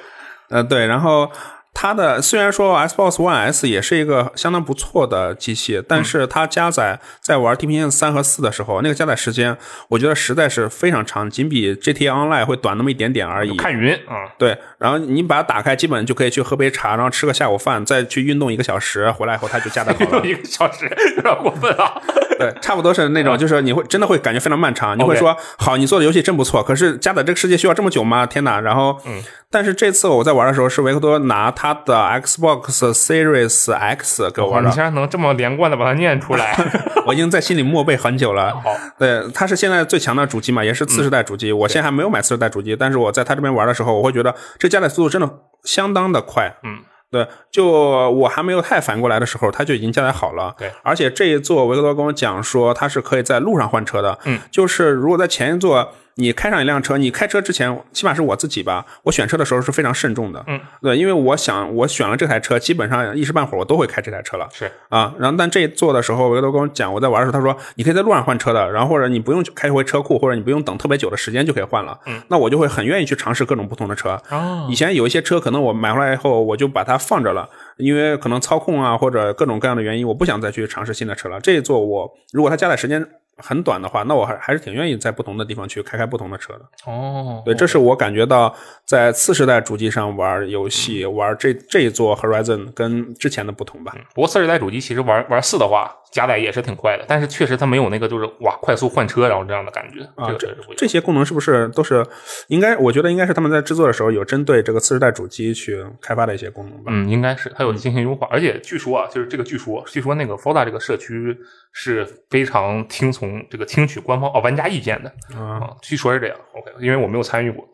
[0.49, 1.29] 呃，对，然后
[1.75, 9.55] 它的虽然说 Xbox One S 也是一个相当不错的机器，但是它加载在玩《地平线三》和四的时候，那个加载时间，
[9.89, 13.55] 我觉得实在是非常长，仅比 GTA Online 会短那么一点点而已。
[13.57, 20.23] 看云啊，对，然后你把它打开，基本就可以去喝杯茶，然后吃个下午饭，再去运动一个小时，回来以后它就加载好了。
[20.25, 22.01] 一个小时有点过分啊。
[22.37, 28.25] 对，差不多是那种，就是你会真的会感觉非常漫长，你会说，好，你做的游戏真不错，可是加载这个世界需要这么久吗？
[28.25, 28.59] 天哪！
[28.59, 36.55] 然后，嗯，但是这次我在玩的时候，是维克多拿他的 Xbox Series X 给我玩的，你竟然能这么连贯的把它念出来，
[37.07, 38.51] 我已经在心里默背很久了。
[38.55, 41.51] 好，对，它是现在最强的主机嘛，也是次世代主机。
[41.51, 45.29] 我现在还没有买次世代主机，但是我在他这边玩的时候，我会觉得这加载速度真的
[45.63, 46.57] 相当的快。
[46.63, 46.79] 嗯，
[47.15, 50.53] 对，就我还没有太反过来的时候，它就已经加载好了。
[50.57, 54.19] 对，而且这一座维克多跟我讲说，它是可以在路上换车的。
[54.25, 60.43] 嗯，就是如果在前一座你开上一辆车，你开车之前，起码是我自己吧，我选车的时候是非常慎重的。
[60.47, 64.47] 嗯，对，因为我想我选了这台车，基本上一时半会儿我都会开这台车了。
[64.53, 71.99] 是啊，然后但这一座的时候，维克多跟我讲，我在玩的时候，他说你可以在路上换车的，然后或者你不用开回车库，或者你不用等特别久的时间就可以换了。
[72.05, 74.19] 嗯，那我就会很愿意去尝试各种不同的车。
[74.29, 77.47] 哦以前有一些车可能我买回来以后我就把它放着了，
[77.77, 81.41] 因为可能操控啊或者各种各样的原因，我不想再去尝试新的车了。
[81.41, 83.05] 这一座我如果它加载时间
[83.37, 86.61] 很短的话，那我还还是挺愿意在不同的地方去开开不同的车的。
[86.85, 93.93] 哦，对，这是我感觉到在次世代主机上玩游戏，玩这这一座 Horizon 跟之前的不同吧。
[94.13, 102.05] 不过次世代主机其实玩玩四的话，加载也是挺快的，但是确实它没有那个就是哇快速换车然后这样的感觉，啊，这这些功能是不是都是
[102.47, 102.75] 应该？
[102.77, 106.85] 我觉得应该是他们在制作的时候有针对这个次世代主机去开发的一些功能吧。
[106.87, 111.37] 嗯，应该是它有进行优化，而且据说啊，就是这个据说，据说那个 Foda 这个社区
[111.71, 116.37] 是非常听从这个听取官方哦玩家意见的啊啊，据说是这样。
[116.53, 117.67] OK，因为我没有参与过。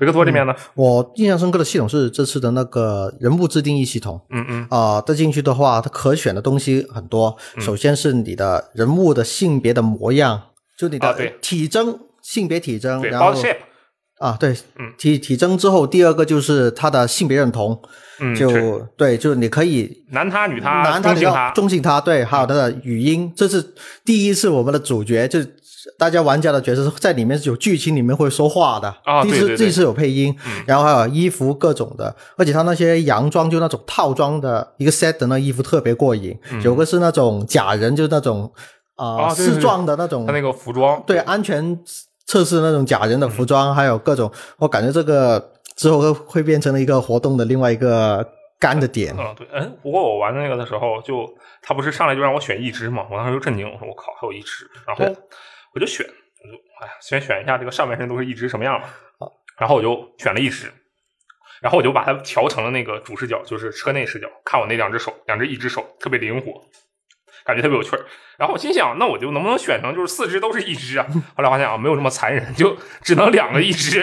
[0.00, 4.20] 维克托里面呢，我印象深刻的系统是这次的那个人物自定义系统。
[4.30, 4.66] 嗯嗯。
[4.68, 7.36] 啊，这进去的话，它可选的东西很多。
[7.58, 10.40] 首先是你的人物的性别的模样，
[10.78, 13.32] 就你的体征、性别体征，对然后
[14.18, 14.92] 啊，对，嗯。
[14.98, 17.78] 体体征之后，第二个就是他的性别认同，
[18.20, 25.54] 嗯，就对，就是你可以男他女他男他你要中性他，中性他，对，还有他的语音，这是第一次我们的主角就是
[25.98, 29.56] 大家玩家的角色在里面是有剧情里面会说话的，第一啊对对对。
[29.56, 38.52] 次第一次有配音，然后还有衣服各种的，而且他那些洋装就那种套装的一个 set 的那衣服特别过瘾，有个是那种假人，就是那种
[38.96, 40.26] 啊试装的那种。
[40.26, 41.78] 他那个服装，对安全
[42.26, 48.26] 测试那种假人的服装，还有各种，我感觉这个之后会会变成了一个活动的另外一个
[48.58, 49.14] 干的点。
[49.16, 51.24] 嗯，对，嗯，不过我玩那个的时候就，
[51.62, 55.16] 他不是上来就让我选一只嘛，我当时就震惊，我说我靠，还有一只，然后对
[55.76, 58.88] 我就选，我就哎呀，先选一下这个上半身都是一只什么样吧，
[59.58, 60.72] 然后我就选了一只，
[61.60, 66.62] 然后我就把它调成了那个主视角，就是车内视角，看我那两只手，两只一只手特别灵活，
[67.44, 68.06] 感觉特别有趣儿。
[68.38, 71.06] 然后我心想，那我就能不能选成就是四只都是一只啊？
[71.36, 74.00] 后来发现啊，没有这么残忍，就只能两个一只。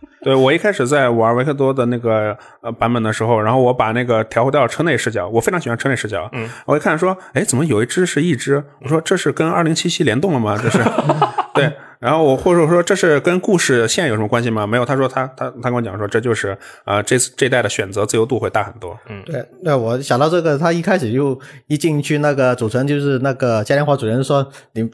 [0.22, 6.28] 对我一开始在玩维克多的那个呃版本的时候，然后我把那个调回到车内视角，我非常喜欢车内视角。
[6.32, 8.62] 嗯，我一看说，哎，怎么有一只是一只？
[8.82, 10.58] 我说这是跟二零七七联动了吗？
[10.62, 10.78] 这是
[11.54, 11.72] 对。
[11.98, 14.66] 然后我或者说这是跟故事线有什么关系吗？
[14.66, 14.84] 没有。
[14.84, 16.50] 他说他他他跟我讲说这就是
[16.84, 18.98] 啊、呃、这次这代的选择自由度会大很多。
[19.08, 24.90] 嗯对，那我想到这个，他一开始就一进去，那个主持人就是那个嘉年华主持人说你。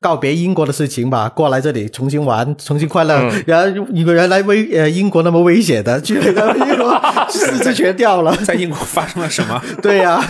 [0.00, 3.16] 告别英国的事情吧，过来这里重新玩，重新快乐。
[3.18, 8.34] 嗯然后你们原来危呃英国那么危险的，去了英国四肢全掉了。
[8.44, 9.60] 在英国发生了什么？
[9.82, 10.20] 对呀、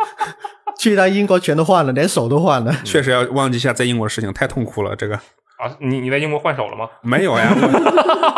[0.78, 2.74] 去到英国全都换了，连手都换了。
[2.84, 4.96] 确实要忘记一下在英国的事情，太痛苦了。
[4.96, 5.14] 这个
[5.56, 6.88] 啊，你你在英国换手了吗？
[7.02, 7.54] 没有呀，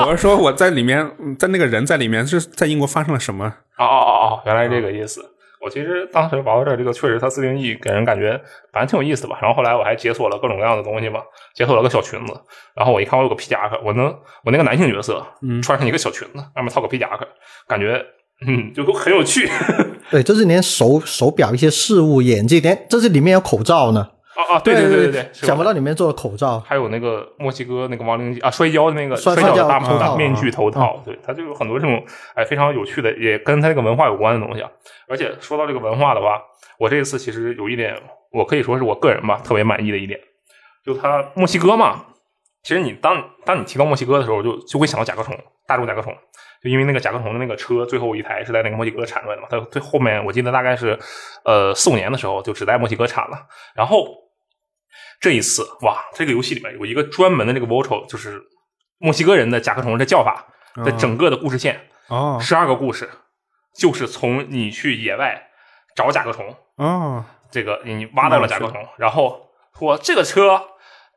[0.00, 3.46] 我 我是说我在里面，在那个人在里面是在英国发生了什么？
[3.78, 5.20] 哦哦哦哦，原来这个意思。
[5.66, 8.40] 我其实当时玩到这，这个确实它自定义给人感觉
[8.72, 9.36] 反正挺有意思吧。
[9.42, 11.20] 然后后来我还解锁了各种各样的东西嘛，
[11.56, 12.32] 解锁了个小裙子。
[12.76, 14.06] 然后我一看我有个皮夹克，我能
[14.44, 15.26] 我那个男性角色
[15.64, 17.26] 穿上一个小裙子，外面套个皮夹克，
[17.66, 18.00] 感觉
[18.46, 19.50] 嗯就很有趣。
[20.08, 24.10] 对，这是连手手表一些饰物、眼镜，连这是里面有口罩呢。
[24.36, 25.72] 啊啊，对对对对对，想不到。
[25.72, 26.58] 里面做了口罩。
[26.60, 32.02] 还有那个墨西哥那个亡灵机啊，摔跤的那个摔跤的大大头套面具头套，对，它就有很多这种
[32.34, 34.70] 哎非常有趣的，也跟它这个文化有关的东西啊。
[35.08, 36.40] 而且说到这个文化的话，
[36.78, 37.94] 我这一次其实有一点，
[38.32, 40.18] 我可以说是我个人吧特别满意的一点，
[40.84, 42.04] 就它墨西哥嘛，
[42.62, 46.14] 其实你当当你提到墨西哥的时候，就就会想到甲壳虫，大众甲壳虫，
[46.62, 50.98] 就因为那个甲壳虫的那个车最后一台是在那个墨西哥产出来的嘛，它最后面我记得大概是
[51.44, 53.38] 呃四五年的时候就只在墨西哥产了，
[53.74, 54.06] 然后
[55.20, 58.42] 这一次哇，这个游戏里面有一个专门的这个 Voto，就是
[58.98, 60.46] 墨西哥人的甲壳虫的叫法
[60.84, 63.08] 的整个的故事线，哦十二个故事，
[63.74, 65.48] 就是从你去野外
[65.94, 70.62] 找甲壳虫，哦，这个你挖到了甲壳虫，然后说这个车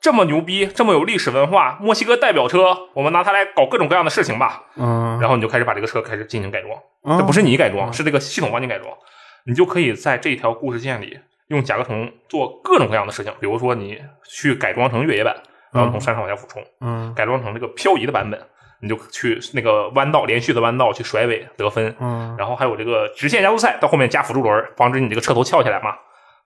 [0.01, 4.63] 这么牛逼，这么有历史文化，墨西哥代表车，我们拿它来搞各种各样的事情吧。
[4.77, 8.97] 嗯，然后你就开始把这个车开始进行改装，哦这不是你改装，是这个系统帮你改装，
[9.45, 15.35] 你就可以在这条故事线里用甲壳虫做各种各样的事情，比如说你去改装成越野版，
[15.71, 18.39] 然后从山上往下俯冲，嗯改装成这个漂移的版本，
[18.81, 25.95] 你就去那个弯道连续的弯道去甩尾得分，嗯然后还有这个直线加速赛，到后面加辅助轮，防止你这个车头翘起来嘛。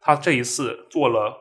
[0.02, 1.34] 他这一次做了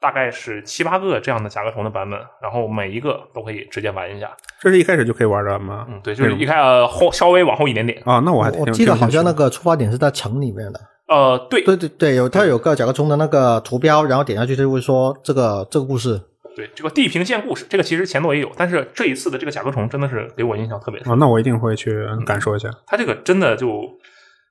[0.00, 4.30] 大概是七八个这样的甲壳虫的版本，然后每一个都可以直接玩一下。
[4.58, 5.86] 这是一开始就可以玩的吗？
[5.88, 8.02] 嗯，对，就是一开呃后稍微往后一点点。
[8.06, 10.80] 啊，那我还挺我记得好像那个个出发点是在城里面的。
[11.10, 16.20] 呃，对对对对，有它有个甲壳虫的那个图标，然后点下去就会说这个这个故事。
[16.54, 21.12] 对，这个地平线故事，这个其实前作也有，但是这一次的这个甲壳虫真的是给我印象特别深。
[21.12, 21.92] 啊，那我一定会去
[22.24, 22.70] 感受一下。
[22.86, 23.82] 它这个真的就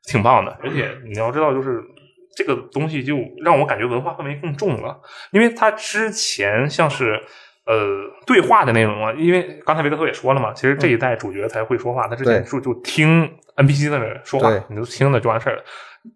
[0.05, 1.81] 挺棒的，而且你要知道，就是
[2.35, 4.97] 这个东西就让我感觉文化氛围更重了，
[5.31, 7.21] 因为它之前像是
[7.65, 7.75] 呃
[8.25, 15.63] 对话的内容啊，因为刚才维克托也说了嘛，其实这一代主角才会说话，他之前对就就听 NPC 在那儿说话，你就听了就完事儿了。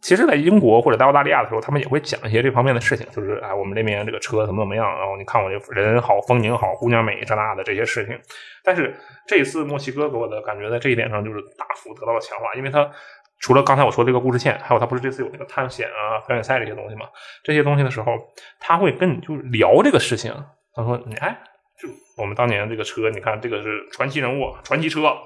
[0.01, 8.17] 其实，在英国或者在澳大利亚的时候，他们也会讲一些这方面的事情，就是啊，我们这边这个车怎么怎么样，然后你看我这人好，风景好，姑娘美，这那的这些事情。
[8.63, 8.95] 但是
[9.27, 12.89] 这一次墨西哥给我的感觉在这一点上就是大幅得到了强化，因为它
[13.39, 17.07] 除了刚才我说这个故事线，还有他不是这次有那个探险啊、表演赛这些东西嘛？
[17.43, 18.15] 这些东西的时候，
[18.59, 20.33] 他会跟你就聊这个事情。
[20.73, 21.37] 他说：“你哎，
[21.77, 25.17] 就我们当年这个车，你看这个是传奇人物、传奇车，哇，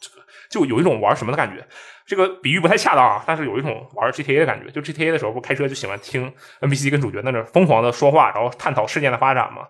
[0.00, 1.66] 这个就有一种玩什么的感觉。
[2.06, 4.70] 这个比喻不太恰当啊，但是有一种玩 GTA 的感觉。
[4.70, 9.62] 就 GTA 的时候，不开车就喜欢听 NPC 跟主角在那疯狂的说话，然后探讨事件的发展嘛，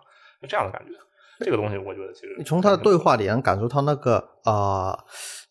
[0.43, 0.93] 就这样的感觉。
[1.41, 4.53] 这个东西我觉得其实你从他的对话里能感受到那个啊、
[4.91, 5.05] 呃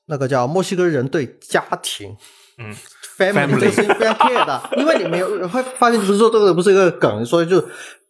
[0.08, 2.16] 那个叫墨西哥人对家庭。
[2.58, 2.74] 嗯
[3.18, 7.60] family Family 这个事情非常 care 的，因为你没有会发现，不是说这个不是一个梗，所以就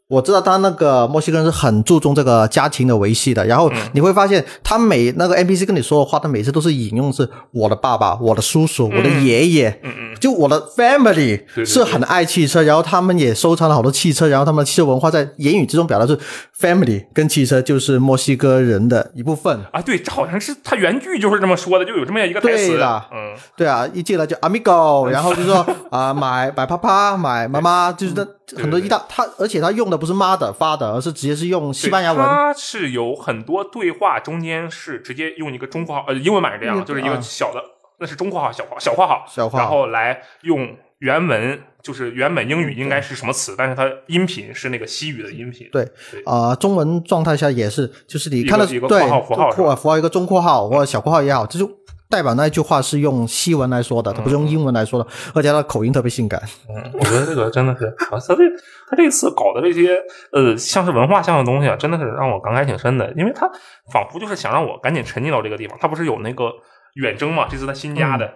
[0.07, 3.45] 我知道他那个墨西哥人是很注重这个家庭的维系的。
[3.45, 3.85] 然后嗯。
[3.93, 9.79] 你会发现，他每那个 NPC 跟你说的话，他每次都是引用是我的爸爸、我的叔叔、我的爷爷，
[10.19, 16.19] 就我的 family 是很爱汽车，然后他们也收藏了好多汽车，然后他们的汽车文化在言语之中表达是
[16.59, 19.61] family 跟汽车就是墨西哥人的一部分。
[19.71, 22.67] 啊，对，这好像是他原句就是这么说的，就有这么样一个台词。
[22.69, 23.05] 对的。
[23.13, 28.27] 嗯，对啊，一进来就 amigo， 然后就说啊、买买啪啪买妈妈，就是那
[28.61, 32.21] 很多一大他，而且他用的不是 mother father，而是直接是用西班牙文。
[32.25, 37.61] 它是有很多对话中间是直接用一个中括号，呃，英文版是这样，嗯就是一个啊小的，
[37.99, 45.67] 那是中括号、小括小括号，小括号然后来用原文，就是原本英语应该是什么词，但是它音频是那个西语的音频。
[45.71, 51.69] 对对啊、中文状态下也是，就是你看到对一个括号符号括符号一个中括号或者小括号也好，这就
[52.09, 56.41] 代表那句话是用西文来说的，他不是用英文来说的，而且他的口音特别性感。
[56.69, 58.43] 嗯，我觉得这个真的是，啊，他这
[58.89, 59.97] 他这次搞的这些
[60.31, 63.49] 呃，像是文化向的东西啊，真的是让我感慨挺深的，因为他
[63.91, 65.77] 仿佛就是想让我赶紧沉浸到这个地方。
[65.81, 66.51] 他不是有那个
[66.93, 67.47] 远征嘛？
[67.49, 68.35] 这次他新加的，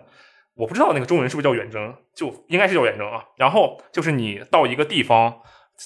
[0.56, 3.24] 我不知道那个中文是不是叫远征，就应该是叫远征啊。
[3.38, 5.34] 然后就是你到一个地方。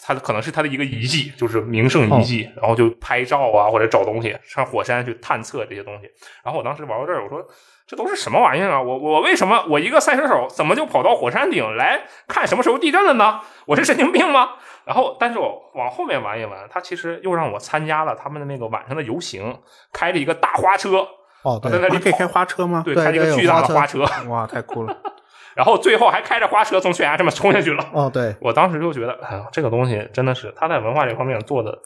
[0.04, 6.08] 它可能是它的一个遗迹，就是名胜遗迹，然后就拍照啊，或者找东西，上火山去探测这些东西。
[6.43, 7.46] 然后我当时玩到这儿，我说
[7.86, 8.82] 这都是什么玩意儿啊？
[8.82, 13.41] 我我为什么我一个赛车手怎么就跑到火山顶来看什么时候地震了呢？
[13.65, 14.52] 我是神经病吗？
[14.86, 19.58] 然后，但是我往后面玩一玩，他其实又让我参加了他们的那个晚上的游行，
[19.93, 21.08] 开着一个大花车，
[21.43, 22.82] 哦，对，在那里啊可以开，花车吗？
[22.84, 24.98] 对，对开着一个巨大的花花车， 哇，太酷了！
[25.56, 27.86] 然后最后还开着花车从悬崖上面冲下去了。
[27.93, 31.80] 哦，对，我当时就觉得，哎呀，这个东西真的是他在文化这方面做的，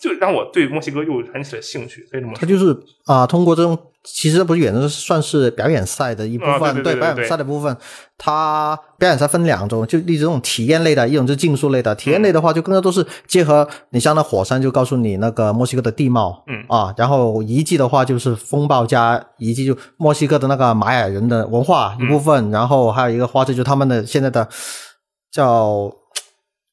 [0.00, 2.06] 就让我对墨西哥又燃起了兴趣。
[2.10, 6.54] 所以这么他，就是啊、通过这种其实不是远的，算是表演赛的一部分。
[6.54, 7.74] 啊对表演赛的部分，
[8.18, 11.94] 它表演赛分两种，就例如这种体验类的，一种是竞速类的。
[11.94, 24.46] 体验类的话，就更多都是结合你像那火山，就告诉你那个墨西哥的地貌，嗯啊，然后遗迹的话就是风暴加遗迹，就墨西哥的那个玛雅人的文化一部分，然后还有一个花车，就他们的现在的
[25.32, 25.90] 叫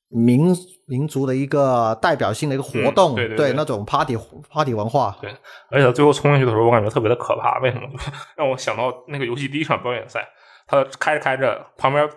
[0.10, 0.54] 民
[0.92, 4.18] 民族的一个代表性的一个活动，嗯对对对那种 party
[4.50, 5.34] party 文化，对，
[5.70, 7.60] 而且最后冲进去的时候，我感觉特别的可怕。
[7.60, 7.88] 为什么？
[8.36, 10.28] 让我想到那个游戏第一场表演赛，
[10.68, 12.10] 他开着开着，旁边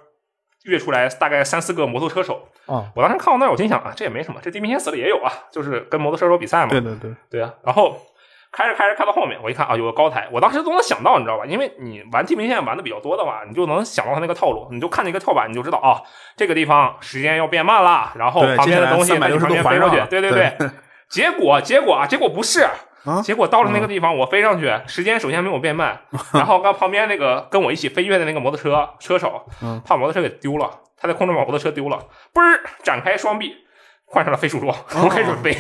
[0.65, 2.49] 跃出来大概三四个摩托车手。
[2.67, 6.71] 哦，我当时看到那儿，我心想啊，这也没什么，这地平线四里也有啊，就是跟摩托车手比赛嘛。
[6.71, 7.97] 对对对，对啊，然后
[8.57, 11.45] 开着开着开到后面，我一看啊，有个高台，我当时都能想到，你知道吧？
[11.45, 16.01] 因为你玩地平线玩的比较多的话，你就能想到它那个套路，你就看那个跳板，你就知道啊，
[16.37, 20.71] 这个地方时间要变慢了，然后旁边的东西在你360旁边飞过去，对对对。
[21.09, 22.67] 结果结果啊，结果不是。
[23.23, 26.01] 结果到了那个地方，我飞上去，时间首先没有变慢，
[26.33, 29.45] 然后刚旁边那个跟我一起飞跃的那个摩托车车手，
[29.85, 31.99] 怕摩托车给丢了，他在空中把摩托车丢了，
[32.33, 33.55] 嘣儿展开双臂，
[34.07, 34.75] 换上了飞鼠装，
[35.11, 35.55] 开始飞。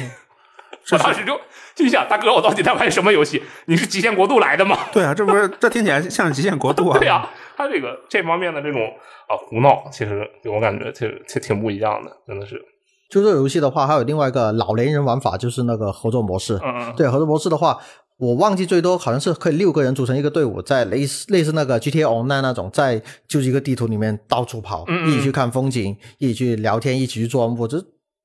[0.93, 1.39] 我当时就
[1.75, 3.43] 就想，大哥，我到底在玩什么游戏？
[3.67, 4.79] 你是极限国度来的吗？
[4.93, 6.97] 对啊，这不是这听起来像极限国度啊！
[7.01, 8.83] 对呀、他这个这方面的这种
[9.29, 12.61] 啊胡闹，其实给我感觉挺挺挺不一样的，真的是。
[13.11, 16.55] 就这游戏的话，还有另外一个老年人玩法，就是那个合作模式。
[16.65, 17.79] 嗯嗯对合作模式的话，
[18.17, 27.69] 我忘记最多好像是可以六个人组成一个队伍，在类似类似那个 GTA Online 那种，在就是一个地图里面到处跑，嗯嗯一起去看风景，一起去聊天，一起去做任务。
[27.69, 27.77] 这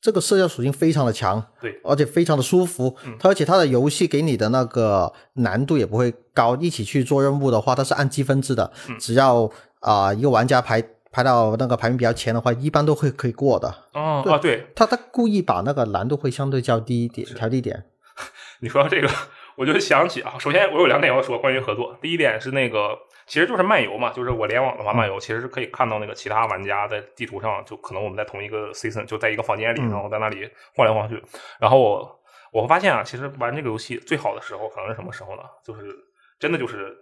[0.02, 2.96] 这个社交属性非常的强，对，而且非常的舒服。
[3.06, 9.50] 嗯它而且它的游戏给你的那个难度也不会高，一起去做任务的话，它是按积分制的，嗯只要
[9.82, 10.82] 啊、一个玩家排
[11.12, 13.68] 排到那个排名比较前的话，一般都会可以过的。
[13.92, 17.86] 对哦啊，对，他他故意把那个难度会相对较低一点，调低一点。
[18.62, 19.10] 你说到这个，
[19.58, 21.98] 我就想起啊，首先我有两点要说关于合作。
[22.02, 22.90] 第一点是那个，
[23.30, 31.24] 其实就是漫游嘛，就是我联网的话，漫游其实是可以看到那个其他玩家在地图上，就可能我们在同一个 season，就在一个房间里，嗯然后在那里晃来晃去。
[31.60, 32.20] 然后我
[32.52, 35.43] 我会发现啊，其实玩这个游戏最好的时候可能是什么时候呢？
[35.64, 35.95] 就是
[36.39, 36.93] 真的就是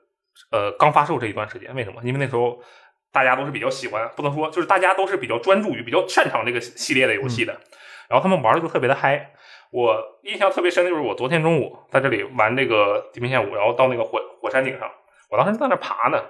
[0.51, 1.73] 呃刚发售这一段时间。
[1.73, 2.01] 为什么？
[2.03, 2.61] 因为那时候。
[3.09, 7.53] 大家都是比较喜欢，不能说就是大家都是比较专注于、比较擅长这个系列的游戏的，
[8.09, 9.33] 然后他们玩的就特别的嗨。
[9.71, 14.91] 我印象特别深的就是我昨天中午在这里玩这个《地平线五》，然后到那个火火山顶上，
[15.29, 16.21] 我当时在那爬呢，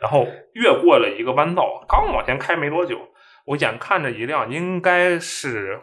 [0.00, 2.98] 然后越过了一个弯道，刚往前开没多久，
[3.44, 5.80] 我眼看着一辆应该是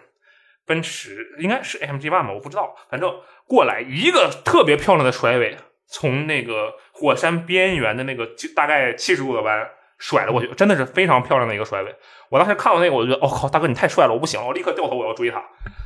[0.65, 3.13] 奔驰，应该是 AMG ONE 吧，我不知道，反正
[3.47, 11.95] 过来一个特别漂亮的甩尾，从那个火山边缘的那个大概七十度的弯甩了过去，真的是非常漂亮的一个甩尾。
[12.29, 15.37] 我当时看到那个，我就觉得，哦靠，大哥你太帅了，我不行了，我立刻掉头我要追他，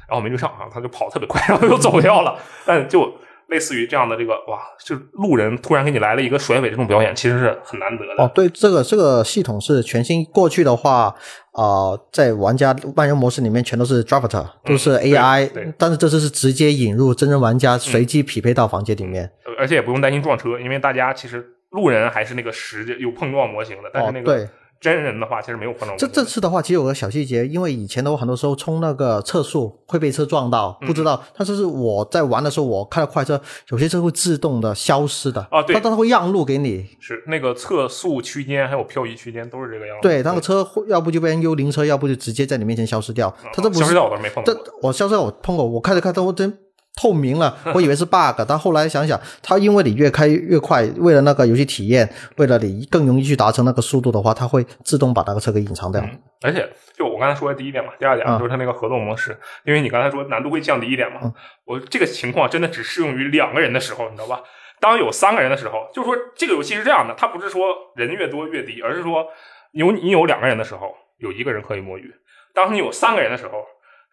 [0.07, 2.39] 然后没追上啊，他就跑特别快，然后又走掉了。
[2.65, 3.19] 但就
[3.49, 8.23] 类似于这样的这个，哇，就是路人突然给你来了一个甩尾这种表演，其实是很难得的。
[8.23, 10.23] 哦，对，这个这个系统是全新。
[10.25, 11.15] 过去的话，
[11.53, 19.31] 呃，在玩家万人模式里面全都是 Driver，都是 AI，、但是这次是直接引入真人玩家，随机匹配到房间里面。
[19.57, 24.49] 而且也不用担心撞车，因为大家其实路人还是那个实有碰撞模型的，但是那哦，个对，
[24.79, 26.07] 真人的话其实没有碰撞模这。
[26.07, 31.21] 这次的话，其实有个小细节，因为以前的我，很多时候冲那个测速会被车撞到，嗯不知道。
[31.35, 35.45] 但是是我在玩的时候，我开了快车，有些车会自动的消失的。
[35.51, 36.87] 啊对它它会让路给你。
[36.99, 40.01] 是那个测速区间还有漂移区间都是这个样子。
[40.01, 43.33] 对，那个车会要不就变成幽灵车，要不就直接在你面前消失掉。
[43.53, 44.57] 它这不是消失掉我倒是没碰这。
[44.81, 46.57] 我消失掉我碰过，我开着开着我真
[46.99, 56.01] 透明了， 我以为是 bug，但后来想想，它因为你越开越快，为了那个游戏体验，为了你更容易去达成那个速度的话，它会自动把那个车给隐藏掉。
[56.01, 56.09] 嗯
[56.41, 61.33] 而且就我刚才说的第一点嘛，第二点啊就是它那个合作模式，因为你刚才说难度会降低一点嘛，嗯
[61.65, 64.41] 我这个情况真的只适用于两个人的时候，你知道吧？
[64.79, 69.25] 当有三个人的时候，就是说这个游戏是这样的，它不是说人越多越低，而是说
[69.73, 72.05] 有你有两个人的时候，有一个人可以摸鱼；
[72.53, 73.65] 当你有三个人的时候，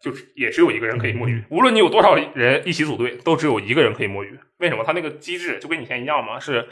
[0.07, 1.43] 就是也只有一个人可以摸鱼。
[1.51, 4.39] 无论你有多少人一起组队，都只有一个人可以摸鱼。
[4.59, 4.85] 为什么？
[4.85, 6.65] 他那个机制就跟以前一样嘛，是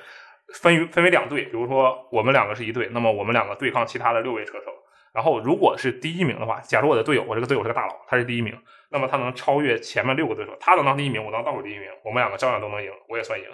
[0.54, 4.72] 分于分为两队，比如说我们两个是一队，那么我们两个对抗其他的六位车手。
[5.12, 8.56] 然后如果是第一名的话，假如我的队友，我这个队友是个大佬，他是第一名，
[8.90, 13.46] 那么他能超越前面六个对手，他能当第一名，我当倒数第一名，我们两个照样都能赢，我也算赢。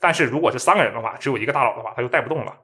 [0.00, 2.56] 但是如果是三个人的话，只有一个大佬的话，他就带不动了，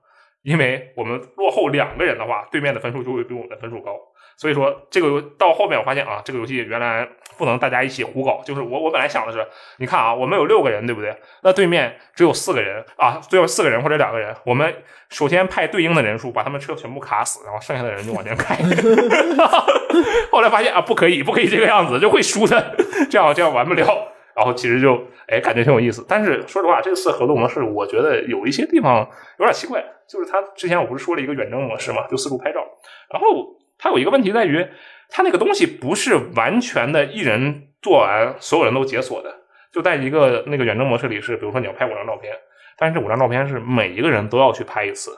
[0.43, 3.93] 因为我们落后两个人的话，对面的分数就会比我们的分数高。
[4.37, 8.41] 所以说，这个游到后面我发现啊，这个游戏原来不能大家一起胡搞。
[8.43, 11.15] 就是我我本来想的是，你看啊，我们有六个人，对不对？
[11.43, 18.57] 那对面只有四个人啊，最后四个人或者两个人，我们首先派对应的人数把他们车全部卡死，然后剩下的人就往前开。
[20.33, 22.77] 后来发现啊，不可以，不可以这个样子，就会输的，
[23.11, 23.85] 这样这样玩不了。
[24.35, 26.05] 然后其实就哎，感觉挺有意思。
[26.09, 29.09] 但是说实话，这次合作模式我觉得有一些地方
[29.39, 32.61] 有点奇怪，就是他之前我不是说了一个远征模式嘛，就四处拍照，
[33.13, 34.67] 然后它有一个问题在于，
[35.09, 39.35] 它那个东西不是完全的一人做完，所有人都解锁的。
[39.73, 42.35] 就在一个那个远征模式里是，比如说你要拍五张照片，
[42.77, 45.11] 但是这五张照片是每一个人都要去拍一次，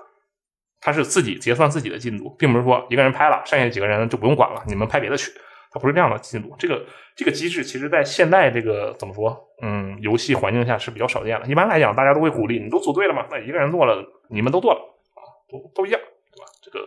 [0.81, 5.33] 它是自己结算自己的进度，并不是说一个人拍了，剩下几个人就不用管了，你们拍别的去。
[5.73, 6.85] 它不是这样的进度，这个
[7.17, 11.47] 这个机制其实在现代这个怎么说，嗯，游戏环境下是比较少见的。
[11.47, 14.81] 一般来讲，大家都会鼓励你都组队了嘛，那一个人做了，你们都做了
[15.15, 16.01] 啊，都都一样，
[16.31, 16.47] 对吧？
[16.63, 16.87] 这个，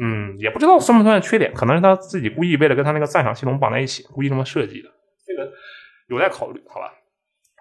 [0.00, 4.90] 嗯，也不知道算不算缺点，可能是他自己故意为了跟他那个赞赏系统绑在一起，故意这么设计的，
[5.24, 5.52] 这个
[6.08, 6.92] 有待考虑，好吧？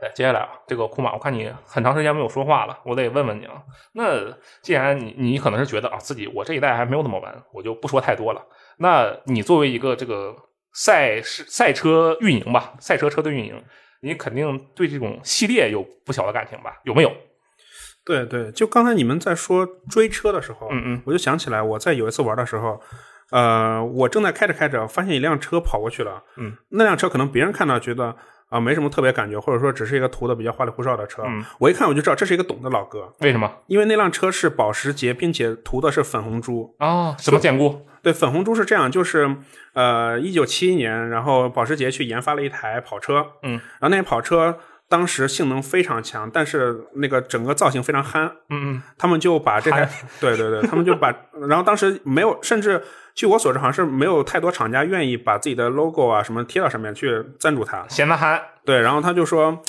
[0.02, 3.62] 来，接下来啊，这个库马，我看你很长时间没有说话了，我得问问你啊。
[3.92, 4.32] 那
[4.62, 8.42] 既然你你可能是觉得啊，自己我这一代还没有那么玩，我就不说太多了。
[8.80, 10.36] 那你作为一个这个
[10.74, 13.64] 赛事赛车运营吧，赛车车队运营，
[14.02, 16.80] 你肯定对这种系列有不小的感情吧？
[16.84, 17.12] 有没有？
[18.06, 22.82] 对对，就刚才你们在说追车的时候，嗯嗯我就想起来，我在有一次玩的时候，
[23.32, 28.16] 呃，我正在开着开着，发现一辆车跑过去了，嗯，那辆车可能别人看到觉得
[28.50, 33.50] 啊、没什么特别感觉，或者说只是一个涂的比较花里胡哨的车，嗯我一看我就知道这是一个懂的老哥，为什么？
[33.68, 36.76] 因为那辆车是保时捷，并且涂的是粉红猪。
[36.80, 37.86] 啊，什么典故？
[38.02, 39.36] 对，粉红猪是这样，就是
[39.74, 49.88] 呃，一九七一年，然后保时捷去研发了一台跑车，嗯，然后那台跑车当时性能非常强，但是那个整个造型非常憨，嗯嗯，他们就把这台，
[50.20, 51.14] 对对对，他们就把，
[51.48, 52.82] 然后当时没有，甚至
[53.20, 57.86] 据我所知，好像是没有太多厂家愿意把自己的 logo 啊什么贴到上面去赞助它。
[57.90, 59.62] 显得憨，对，然后他就说，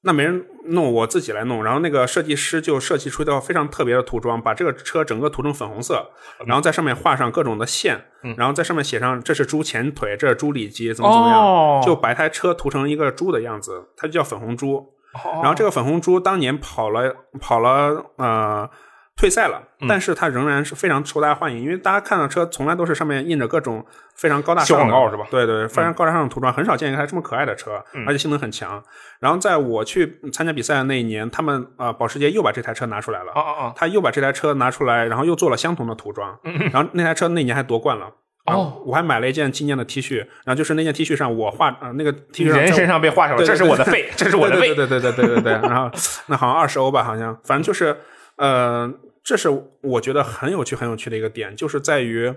[0.00, 1.62] 那没人弄，我自己来弄。
[1.62, 6.10] 然后那个设计师就设计出一套非常特别的涂装，把这个车整个涂成粉红色，
[6.46, 14.84] 然后在上面画上各种的线，然后在上面写上这是猪前腿，这是猪里脊，怎么怎么样，哦就把一台车涂成一个猪的样子，它就叫粉红猪。
[15.24, 18.68] 然然后这个粉红猪当年跑了跑了呃
[19.16, 23.82] 退赛了，但是它仍然是非常受大家欢迎，因为大家看到车从来都是上面印着各种
[24.14, 25.26] 非常高大上的，广告是吧？
[25.30, 28.82] 对对，非常高大上的涂装，很少见一台这么可爱的车，而且性能很强。
[29.18, 33.72] 然后在我去参加比赛的那一年，他们啊，保时捷又把这台车拿出来了，哦哦！
[33.74, 36.38] 他又把这台车拿出来，然后又做了相同的涂装，
[36.70, 38.12] 然后那台车那年还夺冠了。
[38.44, 45.52] 哦，我还买了一件纪念的 T 恤，然后就是那件 T 恤上我画，那个 T 恤人身上被画上了，这是我的肺，这是我的肺，对对对对对对对。
[45.52, 45.90] 然后
[46.26, 47.96] 那好像二十欧吧，好像反正就是
[48.36, 48.92] 呃。
[49.26, 49.48] 这是
[49.82, 52.32] 我觉得很有趣、很有趣的一个点，就是在于。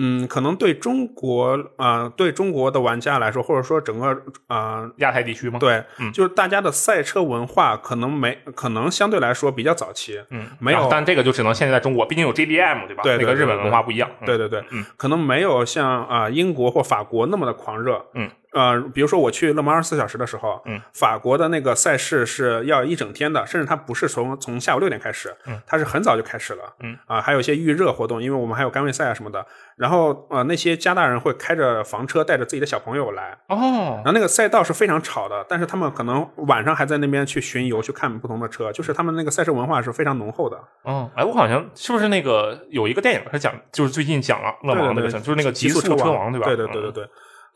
[0.00, 4.06] 嗯，可能对中国啊、呃对中国的玩家来说，或者说整个
[4.46, 13.02] 啊、呃亚太地区吗？，对，嗯就是大家的赛车文化可能没，可能相对来说比较早期，嗯，没有但这个就只能限制在中国，毕竟有 JDM 对吧？
[13.02, 14.08] 对对对那个日本文化不一样。
[14.20, 29.44] 嗯对对对，嗯可能没有像啊、英国或法国那么的狂热，嗯，呃，比如说我去勒芒二十四小时的时候，嗯，法国的那个赛事是要一整天的，甚至它不是从从下午六点开始，嗯，它是很早就开始了，嗯，啊、还有一些预热活动，因为我们还有干位赛啊什么的，
[29.76, 33.56] 然后呃那些加拿大人会开着房车带着自己的小朋友来，哦
[33.96, 40.58] 然，后那个赛道是非常吵的，但是他们可能晚上还在那边去巡游去看不同的车，就是他们那个赛事文化是非常浓厚的。
[40.82, 46.46] 哦，哎，我好像是不是那个有一个电影是讲，就是最近讲了勒芒那个就是那个极速车王对吧？
[46.46, 47.08] 对对对对对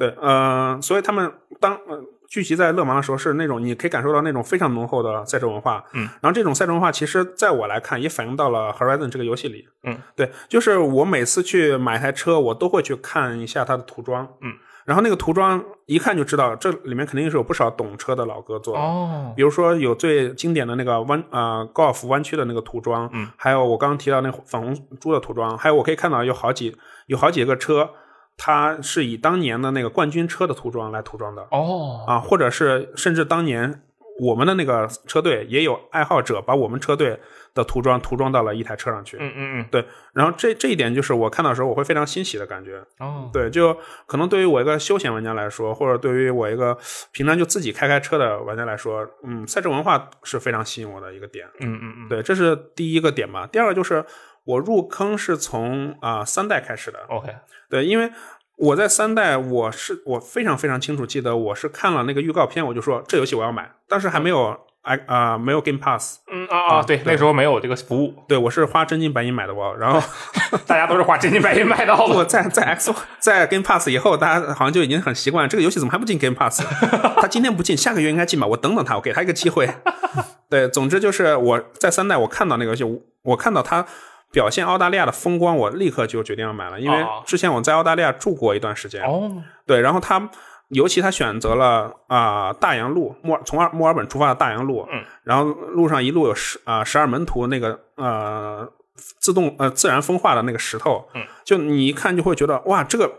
[0.02, 5.84] 对，呃，所以他们当、呃、聚集在勒芒的时候，是那种你可以感受到那种非常浓厚的赛车文化。
[5.92, 9.68] 嗯，然后这种赛车文化，其实在我来看，也反映到了 Horizon 这个游戏里。
[9.84, 14.28] 嗯，对，就是我每次去买台车，我都会去看一下它的涂装。
[14.40, 18.80] 嗯，然后那个涂装一看就知道，这里面肯定是有不少懂车的老哥做的。
[18.80, 26.76] 哦，比如说有最经典的那个弯呃高尔夫弯曲的那个涂装，嗯，还有我刚刚提到那个粉红猪的涂装，还有我可以看到有好几
[27.06, 27.90] 有好几个车，
[28.36, 31.46] 它是以当年的那个冠军车的涂装来涂装的。
[31.50, 33.82] 哦，啊，或者是甚至当年
[34.20, 37.18] 我们的那个车队也有爱好者把我们车队
[37.54, 43.76] 的涂装涂装到了一台车上去，嗯嗯嗯，对，然后这这一点就是我看到的时候我会非常欣喜的感觉，哦，对，就
[44.06, 46.76] 可能对于我一个休闲玩家来说，或者对于我一个
[47.12, 51.46] 平常就自己开开车的玩家来说，嗯，赛车文化是非常吸引我的一个点。
[51.60, 53.46] 嗯嗯嗯，对，这是第一个点吧。
[53.50, 54.04] 第二个就是
[54.44, 56.98] 我入坑是从啊、三代开始的。
[57.08, 57.28] ，OK，
[57.70, 58.10] 对，因为
[58.56, 70.00] 我在三代，我是我非常非常清楚记得，我是看了那个预告片，我就说这游戏我要买，当时还没有哎啊、没有 Game Pass，嗯啊啊，对，那时候没有这个服务，对我是花真金白银买的我，然后
[70.66, 72.14] 大家都是花真金白银买到的。
[72.14, 76.64] 我在在 X 在 Game Pass 以后，大家好像就已经很习惯这个游戏怎么还不进 Game Pass？
[77.22, 78.46] 他今天不进，下个月应该进吧？
[78.48, 79.70] 我等等他，我给他一个机会。
[80.50, 83.86] 对，总之就是我在三代我看到那个游戏，我我看到他
[84.32, 87.22] 表现澳大利亚的风光，我立刻就决定要买了，因为哦。
[87.26, 89.04] 之前我在澳大利亚住过一段时间。
[89.04, 89.30] 哦，
[89.66, 90.28] 对，然后他
[90.68, 98.66] 尤其他选择了啊、大洋路，墨尔从尔墨尔本出发的大洋路，嗯，然后路上一路有十啊、十二门徒那个呃
[98.96, 103.12] 自动呃自然风化的那个石头，嗯，就你一看就会觉得哇，这个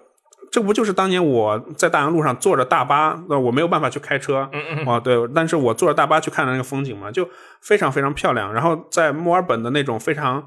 [0.51, 7.29] 这不就是当年我在大洋路上坐着大巴，呃我没有办法去开车，嗯嗯啊，对，但是我坐着大巴去看的那个风景嘛，就
[7.61, 8.51] 非常非常漂亮。
[8.51, 10.43] 然后在墨尔本的那种非常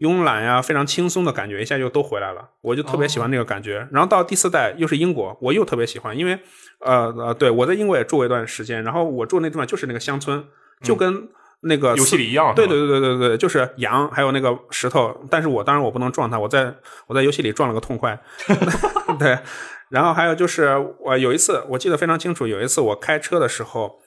[0.00, 2.48] 慵懒呀、非常轻松的感觉，一下就都回来了。
[2.62, 3.86] 我就特别喜欢那个感觉。
[3.92, 6.38] 然后到第四代又是英国，我又特别喜欢，因为
[6.80, 10.44] 呃呃，对我在英国也住过一段时间，然后我住那地方就是那个乡村，
[10.82, 11.28] 就跟
[11.62, 16.74] 那个嗯游戏里一样，对对对对对对，就是羊，还有那个石头，但是我当然我不能撞它，我在
[17.06, 18.18] 我在游戏里撞了个痛快，
[19.20, 19.38] 对，
[19.90, 23.98] 然后还有就是我有一次我记得非常清楚，有一次我开车的时候，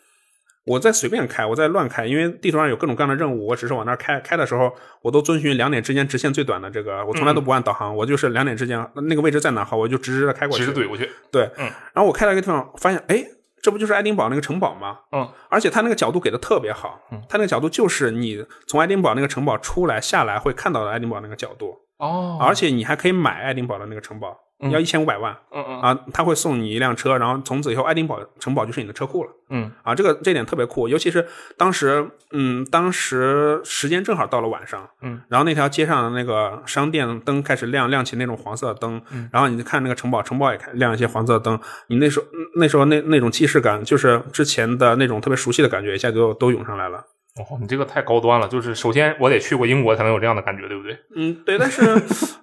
[0.66, 11.10] 我在随便开，我在乱开，因为地图上有各种各样的任务，我只是往那儿开，开的时候我都遵循两点之间直线最短的这个，我从来都不按导航，我就是两点之间那个位置在哪儿好，我就直直的开过去，直着怼过去。
[11.32, 11.66] 对，嗯。
[11.94, 13.26] 然后我开到一个地方，发现哎，
[13.62, 15.00] 这不就是爱丁堡那个城堡吗？
[15.12, 17.22] 嗯，而且它那个角度给的特别好，嗯。
[17.28, 24.38] 它那个角度就是你从爱丁堡那个城堡出来下来会看到的爱丁堡那个角度，哦，而且你还可以买爱丁堡的那个城堡，
[24.72, 25.82] 要一千五百万嗯嗯。
[25.82, 29.30] 啊，他会送你一辆车，然后从此以后爱丁堡城堡就是你的车库了。
[29.50, 29.72] 嗯。
[29.84, 39.30] 啊，这个这点特别酷，尤其是当时，嗯，当时时间正好到了晚上，嗯，然后那条街上的那个商店灯开始亮，亮起那种黄色的灯，嗯。
[39.32, 47.04] 然后你就看那个城堡，城堡也开亮一些黄色的灯，你那时候那时候那那种既视感，就是之前的那种特别熟悉的感觉，一下就都涌上来了。
[47.36, 50.96] 哦，你这个太高端了，就是首先我得去过英国才能有这样的感觉，对不对？
[51.16, 51.82] 嗯，对，但是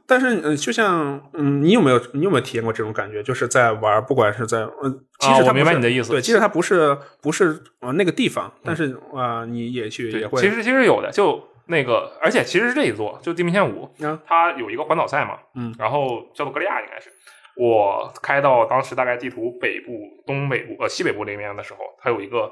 [0.05, 3.23] 但是嗯，就像嗯，你有没有你有没有体验过这种感觉？
[3.23, 6.11] 就是在玩，不管是在嗯，即使啊我明白你的意思。
[6.11, 15.73] 对，即使它不是不是呃那个地方，但是啊、你也去也，会其实其实有的，就那个，而且其实是这一座，就《地平线五》啊它有一个环岛赛嘛，嗯。
[15.79, 17.11] 然后叫做格利亚，应该是。
[17.57, 19.93] 我开到当时大概地图北部、
[20.27, 22.51] 东北部、呃西北部那边的时候，它有一个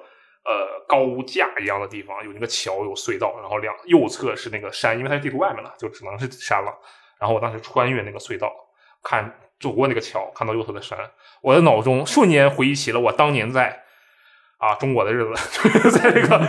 [0.49, 6.73] 呃高架一样的地方，有那个桥，有隧道，然后两右侧是那个山，因为它是地图外面了，就只能是山了。
[7.21, 8.51] 然后我当时穿越那个隧道，
[9.03, 9.31] 看
[9.61, 10.99] 走过那个桥，看到右侧的山，
[11.43, 13.83] 我的脑中瞬间回忆起了我当年在
[14.57, 16.41] 啊中国的日子， 就是在这个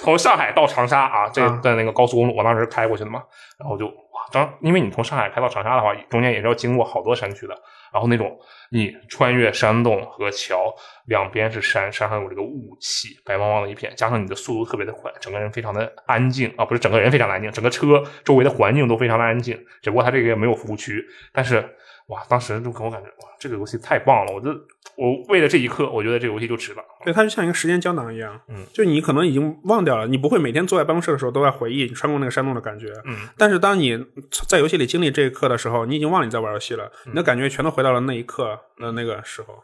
[0.00, 1.60] 从上海到长沙啊，这啊。
[1.62, 3.22] 在那个高速公路，我当时开过去的嘛，
[3.58, 7.54] 然后就哇，当因为你从上海开到长沙的话，中间也是要经过好多山区的，
[7.94, 8.36] 然后那种
[8.70, 10.74] 你穿越山洞和桥，
[11.06, 16.52] 两边是山，山上有这个雾气，白茫茫的一片，加上你的速度特别的快，整个人非常的安静。
[16.56, 21.64] 啊，不是整个人非常安静，整个车周围的环境都非常的安静，只不过它这个也没有服务区，但是
[22.08, 24.50] 哇，当时就给我感觉哇，这个游戏太棒了，我就
[24.96, 26.84] 我为了这一刻，我觉得这个游戏就值了。
[27.02, 33.98] 对，它就像一个时间胶囊一样，嗯，就你可能已经忘掉了，你不会每天坐在办公室的时候都在回忆你穿过那个山洞的感觉，嗯，但是当你
[34.46, 39.54] 在游戏里经历这一刻的时候，你已经忘了你在玩游戏了，你的感觉全都回到了那一刻的那个时候。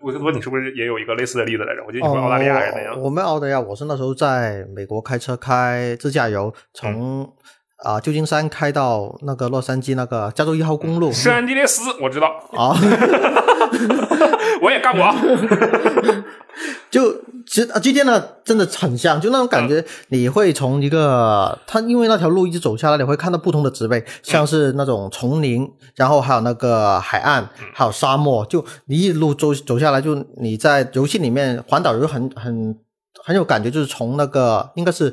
[0.00, 1.84] 我就说你是不是也有一个类似的例子来着？
[1.86, 2.94] 我记得你说澳大利亚人那样。
[2.94, 7.32] 哦我们澳大利亚，我是那时候在美国开车开自驾游，从
[7.82, 11.12] 啊、旧金山开到那个洛杉矶那个加州一号公路。
[11.12, 12.76] 圣安地列斯，我知道，啊，
[14.62, 15.12] 我也干过。
[16.90, 17.12] 就
[17.46, 32.76] 其实啊，今天呢真的很像，就那种感觉，你会从一个它因为那条路一直走下来，你会看到不同的植被，像是那种丛林，然后还有那个海岸，还有沙漠，就你一路走走下来，就你在游戏里面环岛游很很
[33.24, 35.12] 很有感觉，就是从那个应该是。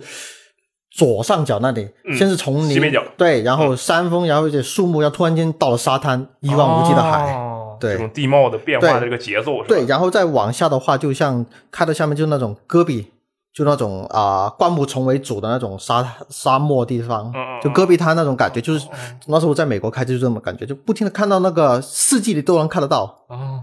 [0.91, 3.03] 左上角那里，嗯先是丛林，西边角。
[3.17, 7.93] 对，然后山峰，然后一些树木，然后突然间到了沙滩，一望无际的海，哦对。
[7.93, 9.65] 这种地貌的变化这个节奏是吧？
[9.67, 13.11] 对，然后再往下的话，就像开到下面就是那种戈壁，
[13.53, 18.87] 就那种啊、灌木丛为主的那种沙沙漠地方，嗯嗯就戈壁滩那种感觉，就是
[19.27, 23.03] 那时候在美国开就是这么感觉，就不停的看到那个四季里都能看得到。
[23.27, 23.61] 哦，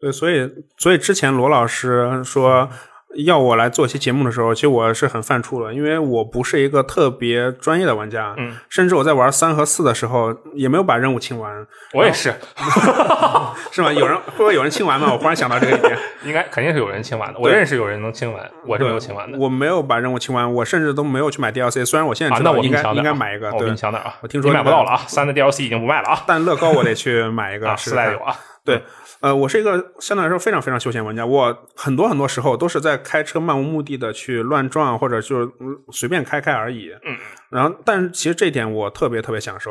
[0.00, 2.68] 对，所以所以之前罗老师说
[3.16, 12.34] 要我来做一期节目的时候，其实我是很犯怵的，因为我不是一个特别专业的玩家，嗯，甚至我在玩三和四的时候也没有把任务清完，我也是
[13.70, 13.92] 是吗？
[13.92, 15.08] 有人会不会有人清完吗？
[15.12, 17.38] 我忽然想到这个一点， 应该肯定是有人清完的。
[17.38, 19.38] 我认识有人能清完，我是没有清完的。
[19.38, 24.14] 我没有把任务清完，我甚至都没有去买 DLC，虽然我现在知道应该我比你强点啊应该买一个，我比对你，强点啊！
[24.22, 28.82] 我听说你买不到了啊，三的 DLC 已经不卖了啊，但乐高我得去买一个啊，试试看四代有啊，对，
[29.22, 36.90] 呃，我是一个相对来说非常非常休闲玩家，我很多很多时候都是在开车漫无目的的去乱撞，或者就是嗯随便开开而已。
[37.04, 37.16] 嗯，
[37.48, 39.70] 然后，但是其实这一点我特别特别享受，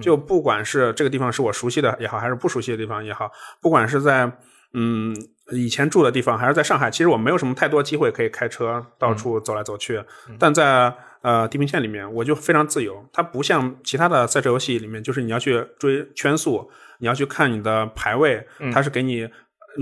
[0.00, 3.28] 就不管是这个地方是我熟悉的也好，还是不熟悉的地方也好，
[3.60, 4.30] 不管是在
[4.72, 5.12] 嗯
[5.50, 10.00] 以前住的地方，还是在上海，其实我没有什么太多机会可以开车到处走来走去，
[10.38, 13.04] 但在呃地平线里面，我就非常自由。
[13.12, 16.70] 它不像其他的赛车游戏里面，就是你要去追圈速，
[17.02, 19.28] 你要去看你的排位，它是给你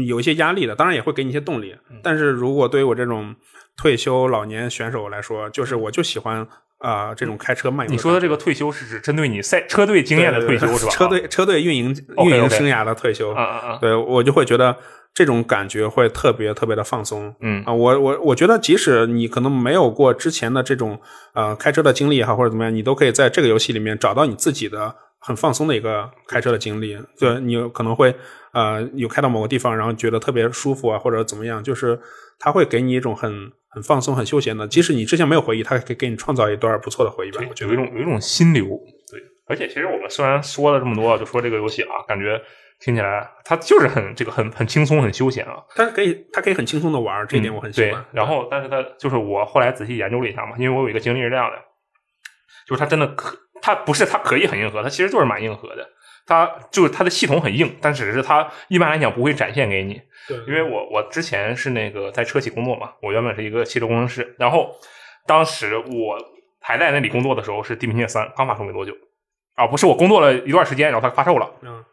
[0.07, 1.77] 有一些压力的，当然也会给你一些动力。
[2.03, 3.37] 但是如果对于我这种
[3.77, 6.39] 退休老年选手来说，就是我就喜欢
[6.79, 7.93] 啊、呃这种开车漫游。
[7.93, 10.91] 你说的这个退休是指针对你赛车队经验的退休是吧？
[10.97, 11.95] 车队车队运营
[12.25, 13.33] 运营生涯的退休。
[13.33, 13.79] 啊啊啊！
[13.79, 14.75] 对我就会觉得
[15.13, 17.35] 这种感觉会特别特别的放松。
[17.41, 20.99] 嗯啊，我我我觉得，即使你可能没有过之前的这种
[21.35, 26.99] 呃开车的经历也好，或者怎么样，你都可以在这个游戏里面找到你自己的很放松的一个开车的经历。
[27.19, 28.15] 对你有可能会
[28.53, 32.01] 呃有开到某个地方，然后觉得特别舒服啊，或者怎么样，就是
[32.39, 37.45] 它会给你一种很很放松、很休闲的，即使你之前没有回忆，它可以给你创造一段不错的回忆吧。
[37.49, 39.21] 我觉得有一种有一种心流，对。
[39.47, 42.41] 而且其实我们虽然说了这么多，就说这个游戏啊，感觉
[42.79, 45.57] 听起来它就是很这个很很轻松、很休闲啊。
[45.75, 51.57] 它可以它可以很轻松的玩，这一点我很喜对欢。，然后但是它就是我后来仔细研究了一下嘛，因为我有一个经历是这样的，
[52.69, 55.89] 就是它真的可，它不是它可以很硬核，它其实就是蛮硬核的。
[56.27, 60.01] 它就是它的系统很硬，但只是它一般来讲不会展现给你。
[60.29, 64.71] 对，因为我我之前是那个在车企工作嘛，我原本是一个汽车工程师，然后
[65.27, 66.17] 当时我
[66.61, 68.93] 还在那里工作的时候是《地平线三》刚发售没多久，
[69.57, 71.85] 啊，不是我工作了一段时间，然后它发售了，嗯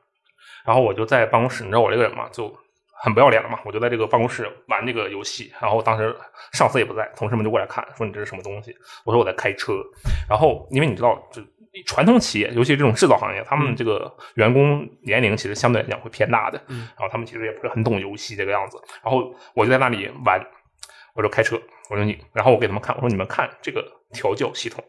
[0.66, 2.54] 然后我就在办公室，你知道我这个人嘛，就
[3.02, 6.16] 很不要脸了嘛，我就在这个办公室玩这个游戏，然后当时
[6.52, 8.76] 上司也不在，同事们就过来看，说你这是什么东西？
[9.06, 9.74] 我说我在开车，
[10.30, 11.42] 然后因为你知道，就
[11.86, 16.88] 传统企业，尤其是这种制造行业，他们这个员工年龄其实相对来讲会偏大的，嗯。
[16.98, 20.42] 然后他们其实也不是很懂游戏这个样子，然后我就在那里玩，
[21.14, 21.60] 我就开车，
[21.90, 24.84] 我说你，然后我给他们看，我说你们看这个调教系统，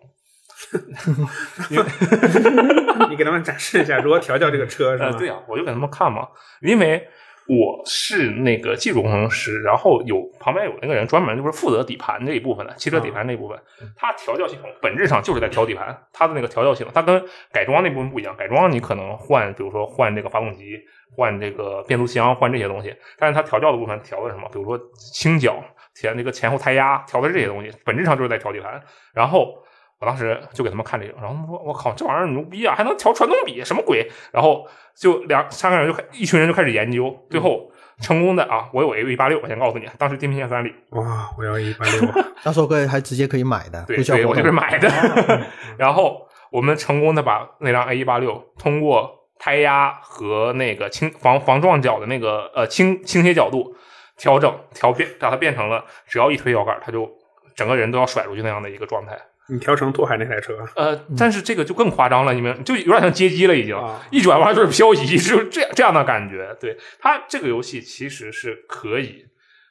[3.11, 5.11] 你给他们展示一下如何调教这个车是吗？
[5.11, 6.29] 呃，对啊，我就给他们看嘛，
[6.61, 7.09] 因为
[7.49, 13.59] 我是那个技术工程师，然后有旁边有那个人专门就是负责底盘这一部分的，汽车底盘那一部分，
[13.97, 20.79] 他调教系统本质上就是在调底盘，它的那个调教系统，它跟改装那部分不一样，改装你可能换，比如说换这个发动机，
[21.17, 24.47] 换这个变速箱，换这些东西，但是它调教的部分调的什么？
[24.53, 24.79] 比如说
[25.13, 28.83] 倾角，前那个前后胎压，调的是这些东西，本质上就是在调底盘，
[29.15, 29.55] 然后。
[30.01, 34.65] 我当时就给他们看这个，然后他们说：“我靠，这玩意儿牛逼啊，还能调传动比，什么鬼？”然后
[34.97, 37.69] 就两三个人就开，一群人就开始研究，最后
[38.01, 42.09] 成功的啊，我有 A V 八六，我先告诉你，当时地平线三里，哇，我要 A 一八六，
[42.45, 45.47] 那时候可以还直接可以买的，对对，我不需要活动就是买的。
[45.77, 53.75] 然后我们成功的把那辆 A 一八六通过胎压和那个倾防防撞角的那个呃倾倾斜角度
[54.17, 57.11] 调整调变，让它变成了只要一推摇杆，它就
[57.57, 59.19] 整个人都要甩出去那样的一个状态。
[59.51, 66.55] 你调成拓海那台车，呃，但是这个就更夸张了，你们就有点像街机了，已经、啊一转弯就是漂移，就是这样这样的感觉。
[66.61, 69.25] 对它这个游戏其实是可以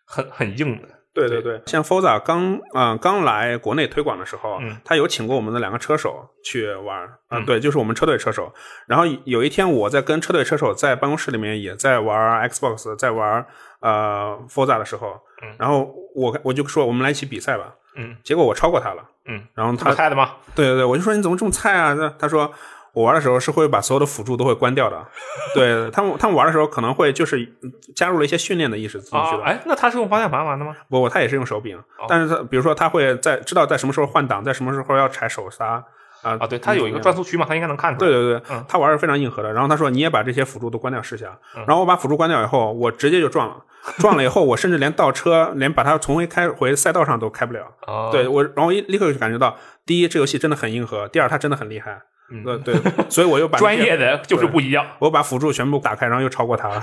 [0.05, 8.51] 很很硬的，对对对，像 Forza 刚啊、刚来国内推广的时候，嗯他有请过我们的两个车手去玩嗯对，就是我们车队车手。
[8.87, 13.45] 然后有一天我在跟车队车手在办公室里面也在玩 Xbox，在玩
[13.81, 20.31] 呃 Forza 的时候，嗯然后我我就说我们来一起比赛吧，嗯结果我超过他了，嗯，然后他菜的吗？
[20.55, 21.93] 对对对，我就说你怎么这么菜啊？
[21.93, 22.51] 那他说
[22.93, 25.05] 我玩的时候是会把所有的辅助都会关掉的。
[25.53, 30.75] 对他们，他们玩的时候可能会就是嗯加入了一些训练的意识进去的。，啊哎，那他是用方向盘玩的吗？
[30.89, 31.77] 不不，他也是用手柄，
[32.07, 35.83] 但是他比如说他会在知道在什么时候换挡，在什么时候要踩手刹
[36.27, 38.09] 啊啊，对，它有一个嗯转速区嘛，它应该能看出来。
[38.11, 39.51] 对对对，嗯他玩的非常硬核的。
[39.53, 43.55] 然后他说你也把这些辅助都关掉试下，然后我把辅助关掉以后，我直接就撞了，
[43.97, 47.61] 撞了以后我甚至连倒车，连把它重新开回赛道上都开不了。
[47.87, 49.55] 哦，对我，然后一立刻就感觉到，
[49.85, 52.01] 第一这游戏真的很硬核，第二它真的很厉害。
[52.29, 52.75] 嗯对对，
[53.07, 56.81] 所以我又把专业的就是不一样， 我把辅助全部打开，然后又超过他了。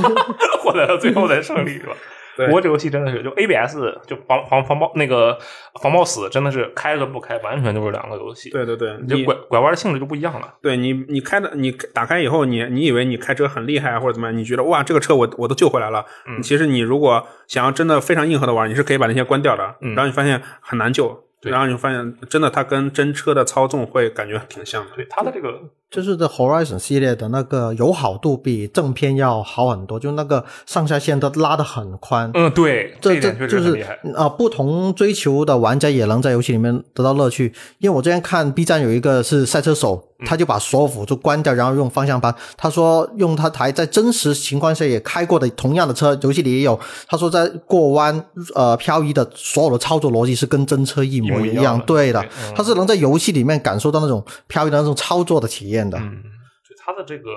[0.64, 1.92] 获得了最后的胜利是吧？
[2.38, 3.76] 对不过这游戏真的是，就 ABS
[4.06, 5.36] 就防防防爆那个
[5.82, 8.48] 防爆死，真的是开和不开完全就是两个游戏。
[8.50, 10.54] 对对对，你你这拐拐弯的性质就不一样了。
[10.62, 14.36] 对你你开的你打开以后，你你以为你开车很厉害啊或者怎么样？
[14.38, 16.06] 你觉得哇这个车我我都救回来了。
[16.28, 19.74] 嗯其实你如果想要真的非常硬核的玩，你是可以把那些关掉的。
[19.80, 24.92] 嗯然后你发现很难救，对然后你发现真的它跟真车的操纵会感觉挺像的。
[24.94, 25.60] 对它的这个
[25.90, 32.30] 就是这 Horizon 系列的那个友好度比正片要好很多，就那个上下限都拉得很宽。
[32.34, 33.86] 嗯，对，这这就是。
[34.14, 37.52] 啊、不同追求的玩家也能在游戏里面得到乐趣。
[37.78, 42.34] 因为我之前看 B 站有一个是赛车手，嗯他就把所有辅助关掉，然后用方向盘。
[42.56, 46.78] 他说用他台在真实情况下也开过的同样的车，游戏里也有。
[47.06, 48.24] 他说在过弯
[48.54, 52.24] 呃漂移的所有的操作逻辑是跟真车一模一一一样的对的
[52.54, 55.98] 他是能在游戏里面感受到那种漂移的那种操作的体验的。
[55.98, 56.22] 嗯，
[56.66, 57.30] 就它的这个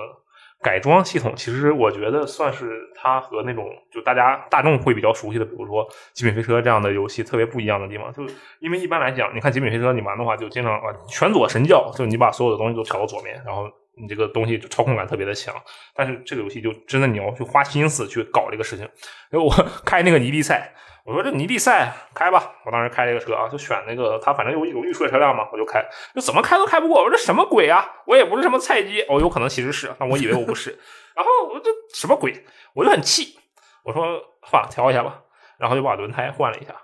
[0.62, 5.84] 改装系统，其实我觉得算是它和那种就大家大众会比较熟悉的，比如说
[6.14, 8.14] 《极品飞车》这样的游戏特别不一样的地方。
[8.14, 8.24] 就
[8.60, 13.68] 因为一般来讲，你看《极品飞车》，你玩的话就经常啊全左神教，就你把所有的东西都调到左面，然后
[14.00, 15.56] 你这个东西就操控感特别的强。
[15.96, 18.88] 但是这个游戏就真的你要去花心思去搞这个事情。
[19.32, 19.52] 因为我
[19.86, 20.74] 开那个泥地赛。
[21.04, 25.84] 我说这泥地赛开吧，我当时开这个车啊，就选那个他反正有有绿色车辆嘛，我就开，
[26.14, 27.04] 就怎么开都开不过。
[27.04, 27.89] 我说这什么鬼啊？
[28.06, 30.80] 我也不是什么菜鸡，我有可能其实是，但我以为我不是。
[31.16, 32.45] 然后我就什么鬼？
[32.74, 33.39] 我就很气，
[33.84, 35.22] 我说算了，调一下吧。
[35.58, 36.76] 然后就把轮胎换了一下，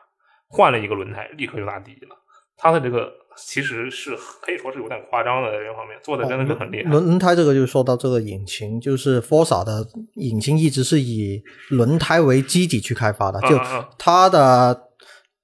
[0.49, 2.15] 换了一个轮胎，立刻就拉低了。
[2.57, 6.89] 他的这个其实是可以说是有点夸张的，这方面做的真的是很厉害。
[6.89, 13.59] 轮轮胎这个就说到这个引擎，就是 Forza 的引擎一直是以轮胎为基底去开发的，就
[13.97, 14.89] 它的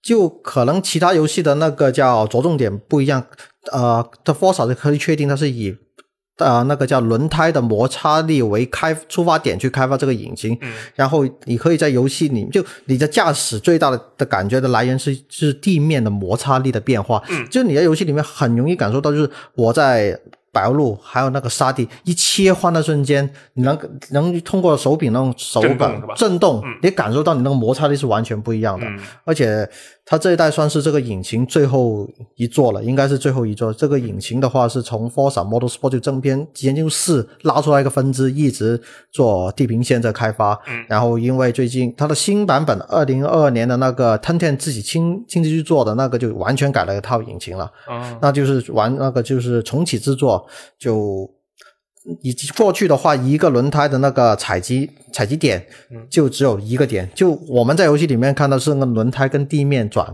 [0.01, 3.27] 就可能其他游戏的那个叫着重点不一样，
[3.71, 5.77] 呃，这 Forza 就可以确定它是以。
[6.37, 10.73] 呃，那个叫轮胎的摩擦力为开出发点去开发这个引擎，嗯。
[10.95, 17.47] 然后你可以在游戏里，就你的驾驶最大的的感觉的来源是是地面的摩擦力的变化，嗯。
[17.51, 20.19] 就你在游戏里面很容易感受到，就是我在
[20.51, 23.77] 柏油路还有那个沙地一切换的瞬间，你能
[24.11, 26.13] 能通过手柄那种手感震动是吧？
[26.15, 28.85] 震动嗯，你感受到你那个摩擦力是完全不一样的。
[28.87, 28.99] 嗯。
[29.23, 29.67] 而且
[30.05, 33.73] 它这一代算是这个引擎最后一座了，应该是最后一座。
[33.73, 38.81] 这个引擎的话是从 Forza Motorsport 就正片极限竞速四拉出来一个分支，一直
[39.11, 40.59] 做地平线在开发。
[40.67, 47.71] 嗯然后因为最近它的新版本二零二二年的那个 Ten Ten 自己亲亲自去做的那个就完全改了一套引擎了。
[47.89, 50.45] 嗯那就是玩那个就是重启制作，
[50.77, 51.29] 就
[52.21, 55.65] 以及过去的话，一个轮胎的那个采集采集点
[56.09, 60.05] 就只有一个点，就我们在游戏里面看到是那个轮胎跟地面转，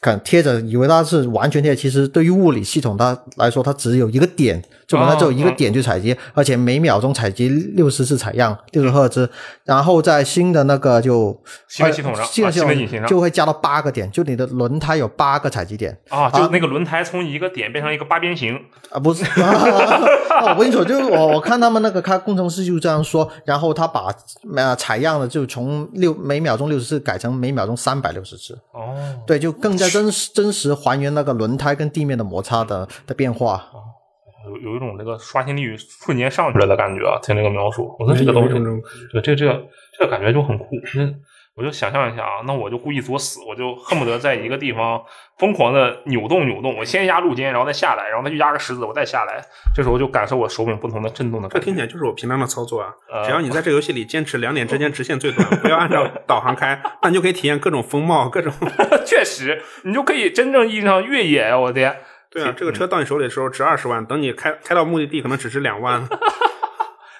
[0.00, 9.28] 看贴着，以为它是完全贴，其实对于物理系统它来说，它只有一个点，就轮胎只有一个点去采集，而且每秒钟采集六十次采样，六十赫兹，
[9.64, 11.38] 然后在新的那个就
[11.68, 15.96] 新的系统上新的系统就会加到八个点，就你的轮胎有八个采集点。
[16.08, 18.58] 啊，就那个轮胎从一个点变成一个八边形，
[18.90, 24.08] 啊，不是， 啊，我跟你说，就是我我看他们那个开工程师就这样说，然后他把
[24.56, 33.62] 呃采样的就从六每秒钟六十次改成每秒钟三百六十次，哦，对，就更加真实真实还原那个轮胎跟地面的摩擦的的变化。
[34.46, 37.18] 有有一种那个刷新率瞬间上去了的感觉啊！
[37.20, 38.54] 听这个描述，我说这个东西，
[39.12, 39.60] 对这这个
[39.98, 40.66] 这个感觉就很酷。
[40.94, 41.04] 那
[41.56, 45.02] 我就想象一下啊，那我就故意作死，我就恨不得在一个地方
[45.38, 49.42] 疯狂的扭动扭动，我先压路肩，然后再下来，然后再去压个石子，我再下来，
[49.74, 51.64] 这时候就感受我手柄不同的震动的这感觉。
[51.64, 52.92] 听起来就是我平常的操作啊。
[53.10, 58.52] 呃只要你在这游戏里坚持两点之间直线最短，不要按照导航开，那你就可以体验各种风貌，各种。
[59.06, 61.58] 确实，你就可以真正意义上越野啊！
[61.58, 61.96] 我的天，
[62.28, 66.06] 对啊，这个车到你手里的时候值二十万，等你开开到目的地可能只值两万。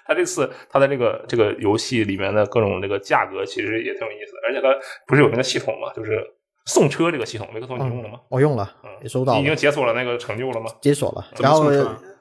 [0.07, 4.68] 它这次它的这个这个游戏里面的各种这个价格其实也挺有意思的，而且它
[5.07, 6.22] 不是有那个系统嘛，就是
[6.66, 8.18] 送车这个系统，维克托你用了吗？
[8.28, 10.70] 我用了，嗯，也收到你已经，解锁了那个成就了吗？
[10.80, 11.26] 解锁了。
[11.38, 11.70] 然后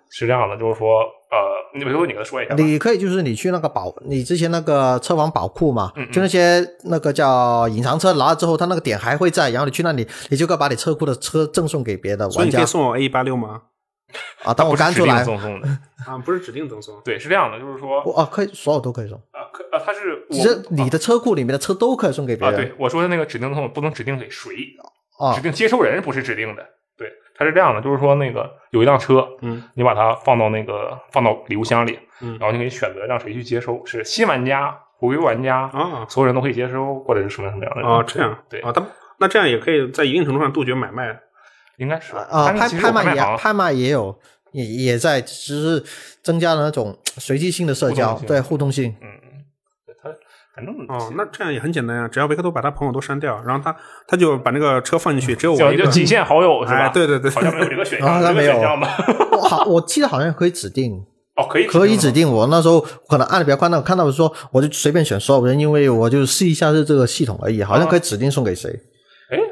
[0.09, 0.99] 是这样的，就是说，
[1.31, 2.53] 呃，你维克托你跟他说一下。
[2.53, 13.63] 你可以就是你去那个宝，你之前那个车房宝库嘛，嗯嗯就那些那个叫隐藏车拿了之后，他那个点还会在，然后你去那里，你就可以把你车库的车赠送给别的玩家所以你可以送我 A 一八六吗？
[14.43, 14.53] 啊。
[14.53, 15.68] 当我不是指定刚出来，赠送的，
[16.07, 17.01] 啊，不是指定赠送。
[17.03, 24.51] 对，是这样的，就是说，我啊可以所有都可以送，啊，可啊，它是我只是你的车库里面的车都可以送给别啊，人对我说的那个指定赠送不能指定给谁，
[25.20, 26.66] 啊指定接收人不是指定的。
[26.97, 38.82] 对，它是这样的，就是说那个有一辆车，嗯，你把它放到那个放到礼物箱里，嗯然后你可以选择让谁去接收，是新玩家、活跃玩家，啊所有人都可以接收，或者是什么什么样的人哦，这样对，啊，他
[39.20, 41.20] 那这样也可以在一定程度上杜绝买卖。
[41.78, 44.17] 应该是啊，拍拍卖也拍卖也有，
[44.51, 45.84] 也也在，只是
[46.23, 48.95] 增加了那种随机性的社交对互动性。
[49.01, 49.07] 嗯，
[49.86, 50.09] 对它
[50.55, 53.76] 反正哦，那这样也很简单呀，只要维克多把他朋友都删掉，然后他
[54.07, 55.86] 他就把那个车放进去，只有我一个。
[55.88, 56.80] 仅限好友是吧？
[56.80, 58.57] 哎对对对好像没有这个选项， 没有
[59.41, 61.03] 好，我记得好像可以指定，
[61.36, 62.32] 哦，可以可以指定定。
[62.32, 68.80] 我那时候可能按的比较快，那我看到说我就随便选所有人，因为我就试一下是这个系统而已，好像可以指定送给谁。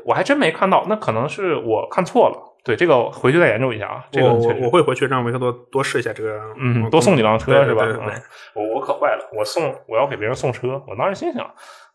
[0.05, 2.49] 我还真没看到，那可能是我看错了。
[2.63, 4.05] 对，这个回去再研究一下啊。
[4.09, 7.83] 这个我我会回去让维克多多试一下这个，嗯，多送几辆车是吧？
[7.83, 8.21] 对对对嗯，
[8.55, 11.45] 我我可坏了，我送我要给别人送车，我当时心想，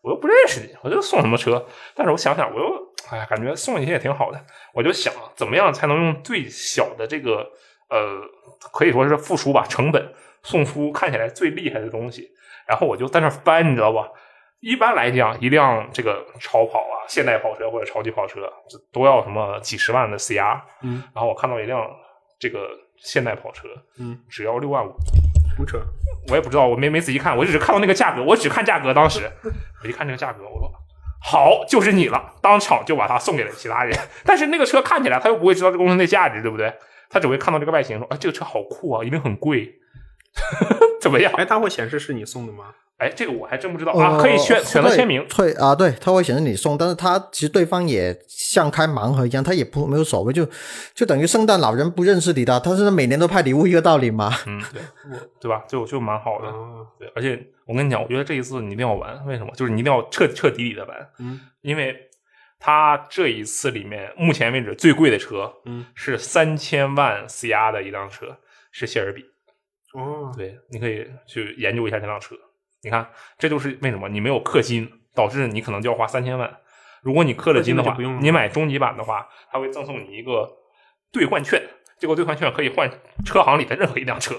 [0.01, 1.65] 我又不认识你，我就送什么车？
[1.95, 2.65] 但是我想想，我又
[3.09, 4.39] 哎呀，感觉送一些也挺好的，
[4.75, 7.47] 我就想怎么样才能用最小的这个
[7.89, 8.21] 呃，
[8.71, 12.29] 可以说是付出吧成本，送出看起来最厉害的东西。
[12.67, 14.07] 然后我就在那翻，你知道吧？
[14.61, 20.61] 一般来讲，一辆这个超跑啊、现代跑车或者超级跑车，这都要什么几十万的 CR。
[20.81, 21.89] 嗯，然后我看到一辆
[22.37, 24.91] 这个现代跑车，嗯，只要六万五。
[25.55, 25.81] 什么车？
[26.29, 28.93] 我也不知道，我没没仔细看，我只是看到那个价格，我只看价格。
[28.93, 29.29] 当时
[29.83, 30.71] 我一看这个价格，我说
[31.21, 33.97] 好，就是你了，当场就把它送给了其他人。
[34.25, 36.73] 但是那个车看起来，他又不会知道这公司的价值，对不对？
[37.09, 39.73] 他只会看到这个外形，说啊，这个车好酷啊，一定很贵，
[41.01, 41.33] 怎么样？
[41.35, 42.75] 哎，它会显示是你送的吗？
[42.99, 45.25] 哎，这个我还真不知道呃啊，可以选选择签名。
[45.29, 50.45] 对啊，对，他会显示你送，但是他其实对方也像开盲盒一样，他也不没有所谓，就
[50.93, 54.31] 就等于圣诞老人不认识你的，他是每年都派礼物一个道理嘛。
[54.45, 54.81] 嗯，对，
[55.39, 55.63] 对吧？
[55.67, 56.49] 就就蛮好的。
[56.49, 59.51] 哦，对，而且我跟你讲，我觉得这一次你一定要玩，为什么？
[59.55, 61.95] 就是你一定要彻彻底底的玩，嗯，因为
[62.59, 68.35] 他这一次里面目前为止最贵的车，嗯，是三千万 CR 的一辆车，
[68.73, 69.23] 是谢尔比。
[69.93, 72.35] 哦，对，你可以去研究一下这辆车。
[72.81, 76.57] 你看，这就是为什么你没有氪金，导致你可能就要花三千万。
[77.01, 80.49] 如果你氪了金的话你买终极版的话，它会赠送你一个
[81.11, 81.61] 兑换券，
[81.97, 82.89] 这个兑换券可以换
[83.25, 84.35] 车行里的任何一辆车，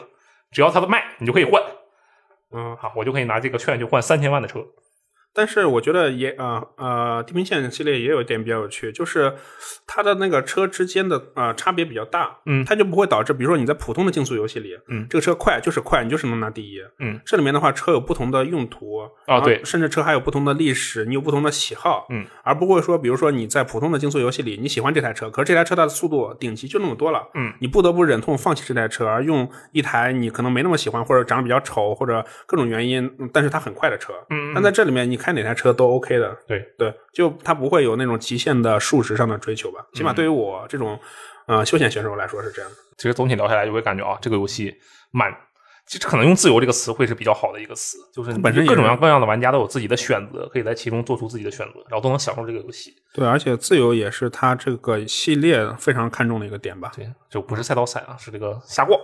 [0.51, 1.62] 只要它的卖，你就可以换。
[2.53, 4.66] 嗯，好，我就可以拿这个券去换三千万的车。
[5.35, 9.35] 但是我觉得也呃呃，地平线系列也有一点比较有趣，就是
[9.87, 12.64] 它的那个车之间的呃差别比较大，嗯。
[12.64, 34.55] 它就不会导致，比如说你在普通的竞速游戏里，嗯这个车快就是快，你就是能拿第一，嗯，这里面的话车有不同的用途然后对甚至车还有不同的历史，你有不同的喜好，嗯，而不会说，比如说你在普通的竞速游戏里你喜欢这台车，可是这台车它的速度顶级就那么多了，嗯，你不得不忍痛放弃这台车，而用一台你可能没那么喜欢或者长得比较丑或者各种原因，嗯但是它很快的车，嗯嗯。
[34.55, 40.99] 但在这里面你开哪台车都 OK 的，对对，就它不会有那种极限的数值上的追求吧，起嗯码对于我这种
[41.47, 42.77] 呃休闲选手来说是这样的。
[42.97, 44.75] 其实总体聊下来，就会感觉啊，这个游戏
[45.11, 45.33] 蛮，
[45.87, 52.95] 其实可能用“自由”这个词会是比较好的一个词，就是本身各种各种各样的玩家都有自己的选择，可以在其中做出自己的选择，然后都能享受这个游戏。
[53.14, 56.93] 对，而且自由也是它这个系列非常看重的一个点吧。
[56.95, 59.01] 对，就不是赛道赛啊，是这个瞎逛。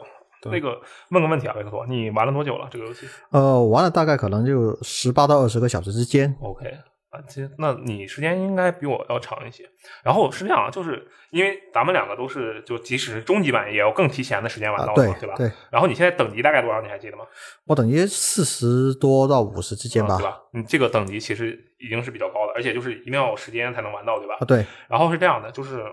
[0.51, 0.81] 那个
[1.11, 6.37] 问个问题啊，维克托，你玩了多久了这个游戏呃，玩了大概可能就十八到二十个小时之间。
[6.41, 6.67] ？OK
[7.11, 9.65] 啊，其实那你时间应该比我要长一些。
[10.03, 15.35] 然后是这样啊，就是因为咱们两个都是，就即使是终极版，也要更提前的时间玩啊到的嘛，吧？
[15.37, 15.53] 对对。
[15.71, 16.83] 然后你现在等级大概多少？
[16.83, 17.25] 你还记得吗？
[17.67, 20.17] 我等级四十多到五十之间吧。
[20.17, 20.41] 嗯对吧？
[20.53, 24.45] 你这个等级其实已经是比较高的，而且就是一定要有时间才能玩到，对吧啊，？
[24.45, 25.85] 对，然后是这样的，就是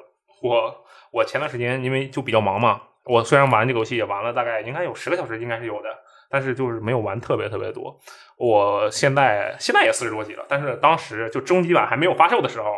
[0.41, 0.75] 我
[1.11, 5.89] 我前段时间因为就比较忙嘛，我虽然玩这个游戏也玩了大概应该有十个小时，应该是有的，
[6.29, 7.99] 但是就是没有玩特别特别多。
[8.37, 12.71] 我现在现在也四十多级了，但是当时就终极版还没有发售的时候，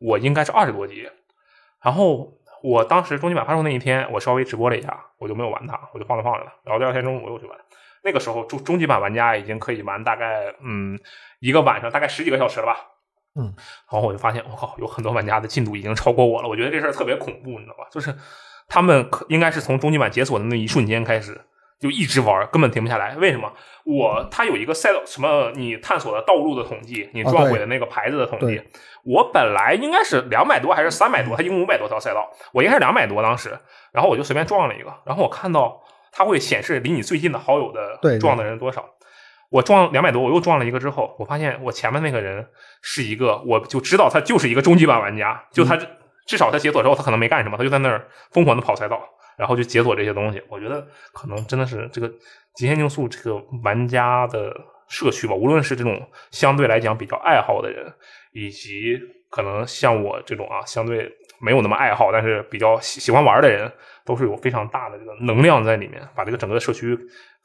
[0.00, 1.08] 我应该是二十多级。
[1.82, 6.52] 然后我当时终极版发售那一天，我稍微直播了一下，我就没有玩它，我就放着放着了。
[6.64, 7.58] 然后第二天中午我又去玩，
[8.02, 10.98] 那个时候终终极版玩家已经可以玩大概嗯
[11.38, 12.76] 一个晚上大概十几个小时了吧。
[13.38, 13.54] 嗯，
[13.92, 16.48] 然后我就发现，我靠，有很多玩家的进度已经超过我了。
[16.48, 17.86] 我觉得这事儿特别恐怖，你知道吧？
[17.90, 18.10] 就是
[18.68, 21.40] 他们可应该是从终极版解锁的那一瞬间开始，
[21.80, 23.16] 就一直玩，根本停不下来。
[23.16, 23.52] 为什么？
[23.84, 28.46] 我他有一个赛道什么你探索的道路的统计，你撞毁的那个牌子的统计。
[28.46, 28.66] 对
[29.04, 33.56] 我本来应该是两百多还是三百多，他一共五百多条赛道，我应该是两百多当时，
[33.92, 38.84] 然后我就随便撞了一个，然后我看到它会显示离你最近的好友的撞的人多少。
[39.48, 42.44] 我撞两百多，我又撞了一个之后，我发现我前面那个人
[42.82, 45.78] 是一个，我就知道他就是一个终极版玩家，就他、
[46.26, 49.08] 至少他解锁之后，他可能没干什么，他就在那儿疯狂的跑赛道，
[49.38, 50.42] 然后就解锁这些东西。
[50.48, 52.12] 我觉得可能真的是这个
[52.54, 54.52] 极限竞速这个玩家的
[54.88, 56.00] 社区吧，无论是这种
[56.30, 57.92] 相对来讲比较爱好的人，
[58.32, 58.98] 以及
[59.30, 61.10] 可能像我这种啊相对
[61.40, 63.70] 没有那么爱好，但是比较喜喜欢玩的人，
[64.04, 66.98] 都是有非常大的这个能量在里面，把这个整个社区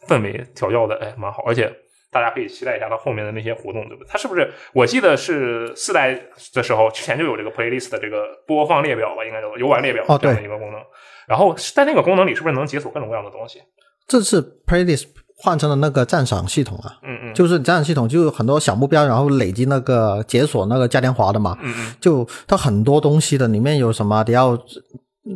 [0.08, 1.72] 氛围调教的哎蛮好，而且。
[2.12, 4.08] 大家可以期待一下它后面的那些活动，对不对？
[4.10, 4.52] 它是不是？
[4.74, 6.14] 我记得是四代
[6.54, 10.80] 的时候，之前就有这个 playlist 的这个播放列表吧，应该叫游玩列表哦这样的对一个功能。
[11.28, 13.60] 然后在那个功能里，是不是能解锁各种各样的东西？
[14.08, 15.06] 这次 playlist
[15.38, 24.58] 换成了那个赞赏系统啊，嗯嗯，就是赞赏系统就有很多小目标，然后累积那个解锁那个嘉年华的嘛，嗯嗯就它很多东西的，里面有什么得要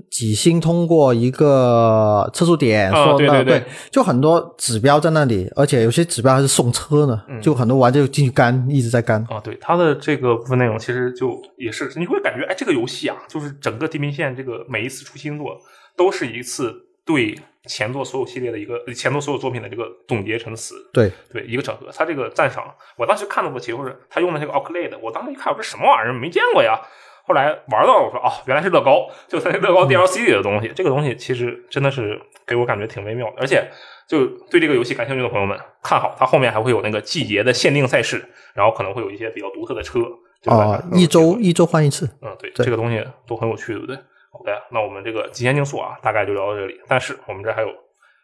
[0.09, 9.23] 几星通过一个测速点，啊说那对对对就很多指标在那里，而且有些指标还是送车呢，嗯就很多玩家就进去干，一直在干。
[9.29, 15.55] 啊，对它的这个部分内容，其实就也是你会感觉，哎，这个游戏啊，就是整个地平线这个每一次出新作，
[15.95, 16.73] 都是一次
[17.05, 20.73] 对前作所有系列的一个前作所有作品的这个总结成词。
[20.91, 21.87] 对，对，一个整合。
[21.93, 22.63] 他这个赞赏，
[22.97, 26.79] 我当时看到过，其实是他用的这个 Oclade，我当时一看，我说什么玩意儿，没见过呀。
[27.27, 30.71] 后来玩到了，我说哦，原来是乐高，就在那乐高 DLC 里的东西。
[30.75, 33.67] 这个东西其实真的是给我感觉挺微妙的，而且
[34.07, 38.23] 就对这个游戏感兴趣的朋友们，看好它后面还会有那个季节的限定赛事，
[38.53, 39.99] 然后可能会有一些比较独特的车。
[40.41, 42.05] 这个哦、一周一周换一次。
[42.21, 43.95] 嗯，对，对这个东西都很有趣，对不对
[44.29, 46.79] ？OK，那我们这个极限竞速啊，大概就聊到这里。
[46.87, 47.69] 但是我们这还有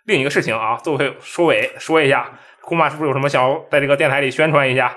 [0.05, 2.31] 另一个事情啊，作为收尾说一下，
[2.61, 4.95] 库玛是不是有什么想要在这个电台里宣传一下？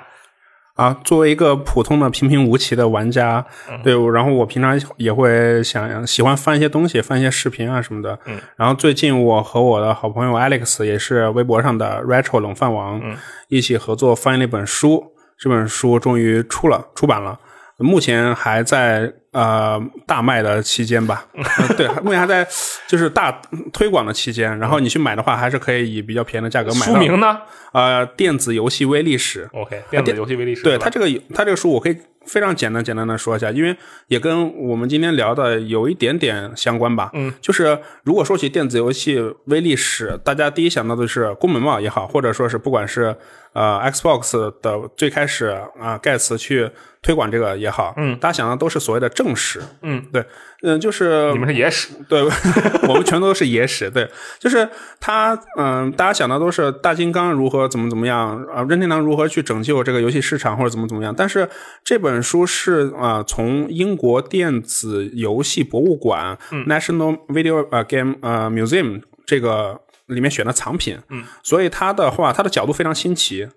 [0.74, 3.44] 啊，作为一个普通的平平无奇的玩家，
[3.82, 8.18] 对，然后我平常也会想喜欢翻一些东西，翻一些视频啊什么的。
[8.26, 13.16] 嗯，然后最近我和我的好朋友 Alex 也是微博上的 Retro 冷饭王，嗯
[13.48, 17.38] 一起合作翻译了一本书，这本书终于出了，出版了。
[17.78, 22.46] 目前还在呃大卖的期间吧，呃 对，目前还在
[22.86, 23.30] 就是大
[23.72, 24.56] 推广的期间。
[24.58, 26.92] 然后你去买的话，还是可以以比较便宜的价格买到。
[26.92, 27.38] 书名呢
[27.72, 29.48] 呃，电子游戏微历史。
[29.52, 30.62] ？OK，电子游戏微历史。
[30.62, 33.76] 对它这个它这个书，我可以非常简单简单的说一下，因为
[34.08, 37.10] 也跟我们今天聊的有一点点相关吧。
[37.14, 43.16] 嗯，就是如果说起电子游戏微历史，大家第一想到的是宫本茂也好，或者说是不管是
[43.52, 46.70] 呃 Xbox 的最开始啊、盖茨去
[47.02, 49.60] 推广这个也好，嗯大家想的都是所谓的正史。
[49.82, 50.24] 嗯，对，
[50.64, 51.88] 嗯、就是你们是野史。
[52.08, 52.22] 对，
[52.88, 53.90] 我们全都是野史。
[53.90, 61.14] 对，就是他，嗯、大家想的都是大金刚如何怎么怎么样啊、任天堂如何去拯救这个游戏市场或者怎么怎么样。
[61.14, 61.48] 但是
[61.84, 73.48] 这本书是啊、从英国电子游戏博物馆、嗯 National Video 呃 Game 呃 Museum 这个里面选的藏品，嗯，所以他的话，他的角度非常新奇。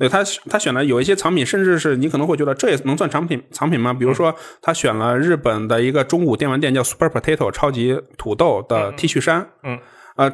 [0.00, 3.92] 对他，他选的有一些藏品，甚至是你可能会觉得这也能算藏品藏品吗？
[3.92, 9.78] 比如说，他选了日本的一个中古电玩店叫 Super Potato 超级土豆的 T 恤衫，嗯，
[10.16, 10.32] 呃，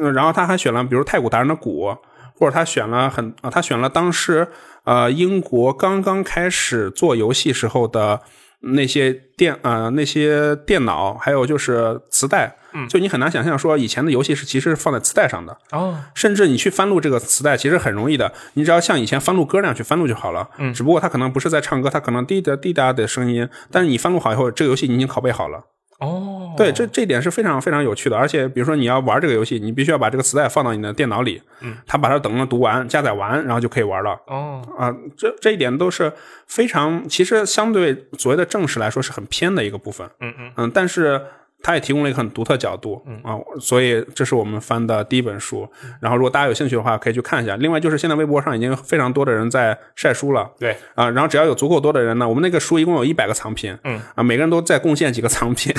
[0.00, 1.96] 嗯然后他还选了比如太古达人的鼓，
[2.36, 4.48] 或者他选了很啊、他选了当时
[4.82, 8.20] 呃英国刚刚开始做游戏时候的
[8.58, 20.48] 那些电呃那些电脑，还有就是磁带，嗯就你很难想象说以前的游戏是其实是放在磁带上的，哦，甚至你去翻录这个磁带，其实很容易的，你只要像以前翻录歌那样去翻录就好了。
[20.58, 25.64] 嗯只不过它可能不是在唱歌，它可能滴答滴答的声音，但是你翻录好以后，这个游戏你已经拷贝好了。
[26.00, 28.16] 哦，对，这这一点是非常非常有趣的。
[28.16, 34.10] 而且，比如说你要玩这个游戏，你必须要把这个磁带放到你的电脑里，嗯，它把它等着读完、加载完，然后就可以玩了。
[34.26, 36.12] 哦，啊，这这一点都是
[36.48, 40.10] 非常，其实相对所谓的正史来说是很偏的一个部分。
[40.20, 41.22] 嗯嗯嗯，但是
[41.64, 43.18] 它也提供了一个很独特角度，嗯。
[43.24, 45.66] 啊，所以这是我们翻的第一本书。
[45.98, 47.56] 然后，如果大家有兴趣的话，可以去看一下。
[47.56, 50.76] 另外，就是现在微博上已经非常多的人在晒书了，对。
[50.94, 53.98] 啊，然后只要有足够多的人呢，我们那个书一共有一百个藏品，嗯。
[54.14, 55.72] 啊，每个人都在贡献几个藏品，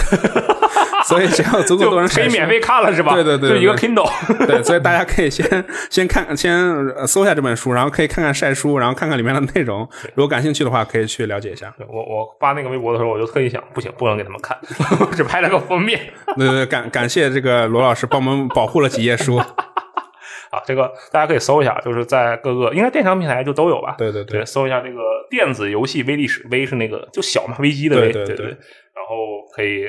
[1.07, 3.13] 所以只要足够多人可以免费看了是吧？
[3.13, 4.09] 对对对对就一个 Kindle。
[4.47, 5.45] 对，所以大家可以先
[5.91, 6.53] 先看，先
[6.95, 9.87] 呃搜一下这本书，然后可以看看晒书，然后看看里面的内容。
[10.15, 11.71] 如果感兴趣的话，可以去了解一下。
[11.77, 14.57] 对我我发那个微博的时候，我就特意想，不行，不能给他们看，
[15.15, 15.99] 只拍了个封面
[16.35, 19.35] 对对对，感感谢这个罗老师帮我们保护了几页书。
[19.35, 19.47] 啊。
[20.65, 23.93] 这个大家可以搜一下，就是在各个应该电商平台就都有吧。
[23.97, 29.15] 对对对对，搜一下这个电子游戏微历史，微是那个就小嘛，危机的危，对对对对然后
[29.53, 29.85] 可以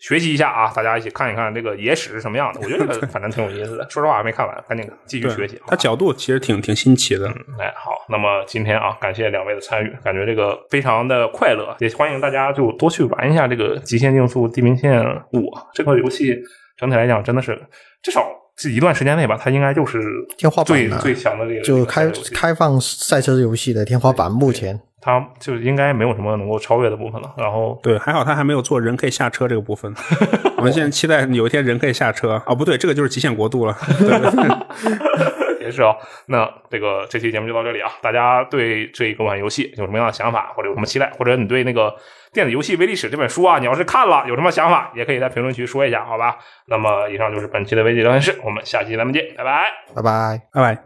[0.00, 2.60] 学习一下啊，大家一起看一看这个野史是什么样的。
[2.62, 3.86] 我觉得这个 反正挺有意思的。
[3.90, 5.60] 说实话，还没看完，赶紧继续学习。
[5.66, 7.28] 它角度其实挺挺新奇的。
[7.58, 15.00] 哎，好，那么今天啊，感谢两位的参与，感觉这个非常的快乐，也欢迎大家就多去玩一下这个《极限竞速：地平线
[15.32, 16.36] 五》这个游戏。
[16.78, 17.60] 整体来讲，真的是
[18.02, 18.26] 至少
[18.56, 20.00] 这一段时间内吧，它应该就是
[20.38, 27.32] 天花板最了最强的这个就开开放赛车游戏的天花板，目前它就应该没有什么能够超越的部分了。
[27.36, 29.94] 然后对，还好他还没有做人可以下车这个部分。
[30.58, 32.42] 我们现在期待有一天人可以下车。
[32.46, 33.76] 哦，不对，这个就是极限国度了。
[33.98, 35.94] 对对 对也是啊、
[36.26, 37.88] 那这个这期节目就到这里啊。
[38.02, 41.94] 大家对这一款游戏有什么样的想法，或者有什么期待，或者你对那个
[42.32, 46.36] 电子游戏微历史这本书啊，你要是看了有什么想法，也可以在评论区说一下，好吧？
[46.66, 49.66] 那么以上就是本期的微机聊天室，我们下期咱们见，拜拜。
[49.94, 50.40] 拜拜。
[50.52, 50.82] 拜拜。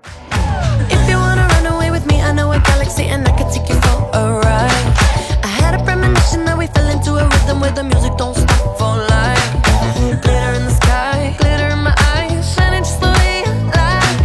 [0.91, 3.73] If you wanna run away with me, I know a galaxy and I could take
[3.73, 3.84] you
[4.15, 4.87] alright.
[5.43, 8.79] I had a premonition that we fell into a rhythm where the music don't stop
[8.79, 9.51] for life.
[10.23, 13.43] Glitter in the sky, glitter in my eyes, just the way
[13.75, 14.19] like.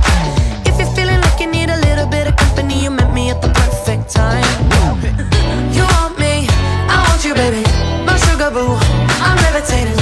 [0.70, 3.42] If you're feeling like you need a little bit of company, you met me at
[3.42, 4.46] the perfect time.
[5.76, 6.48] You want me,
[6.94, 7.64] I want you, baby.
[8.06, 8.18] My
[9.22, 9.99] I'm levitating.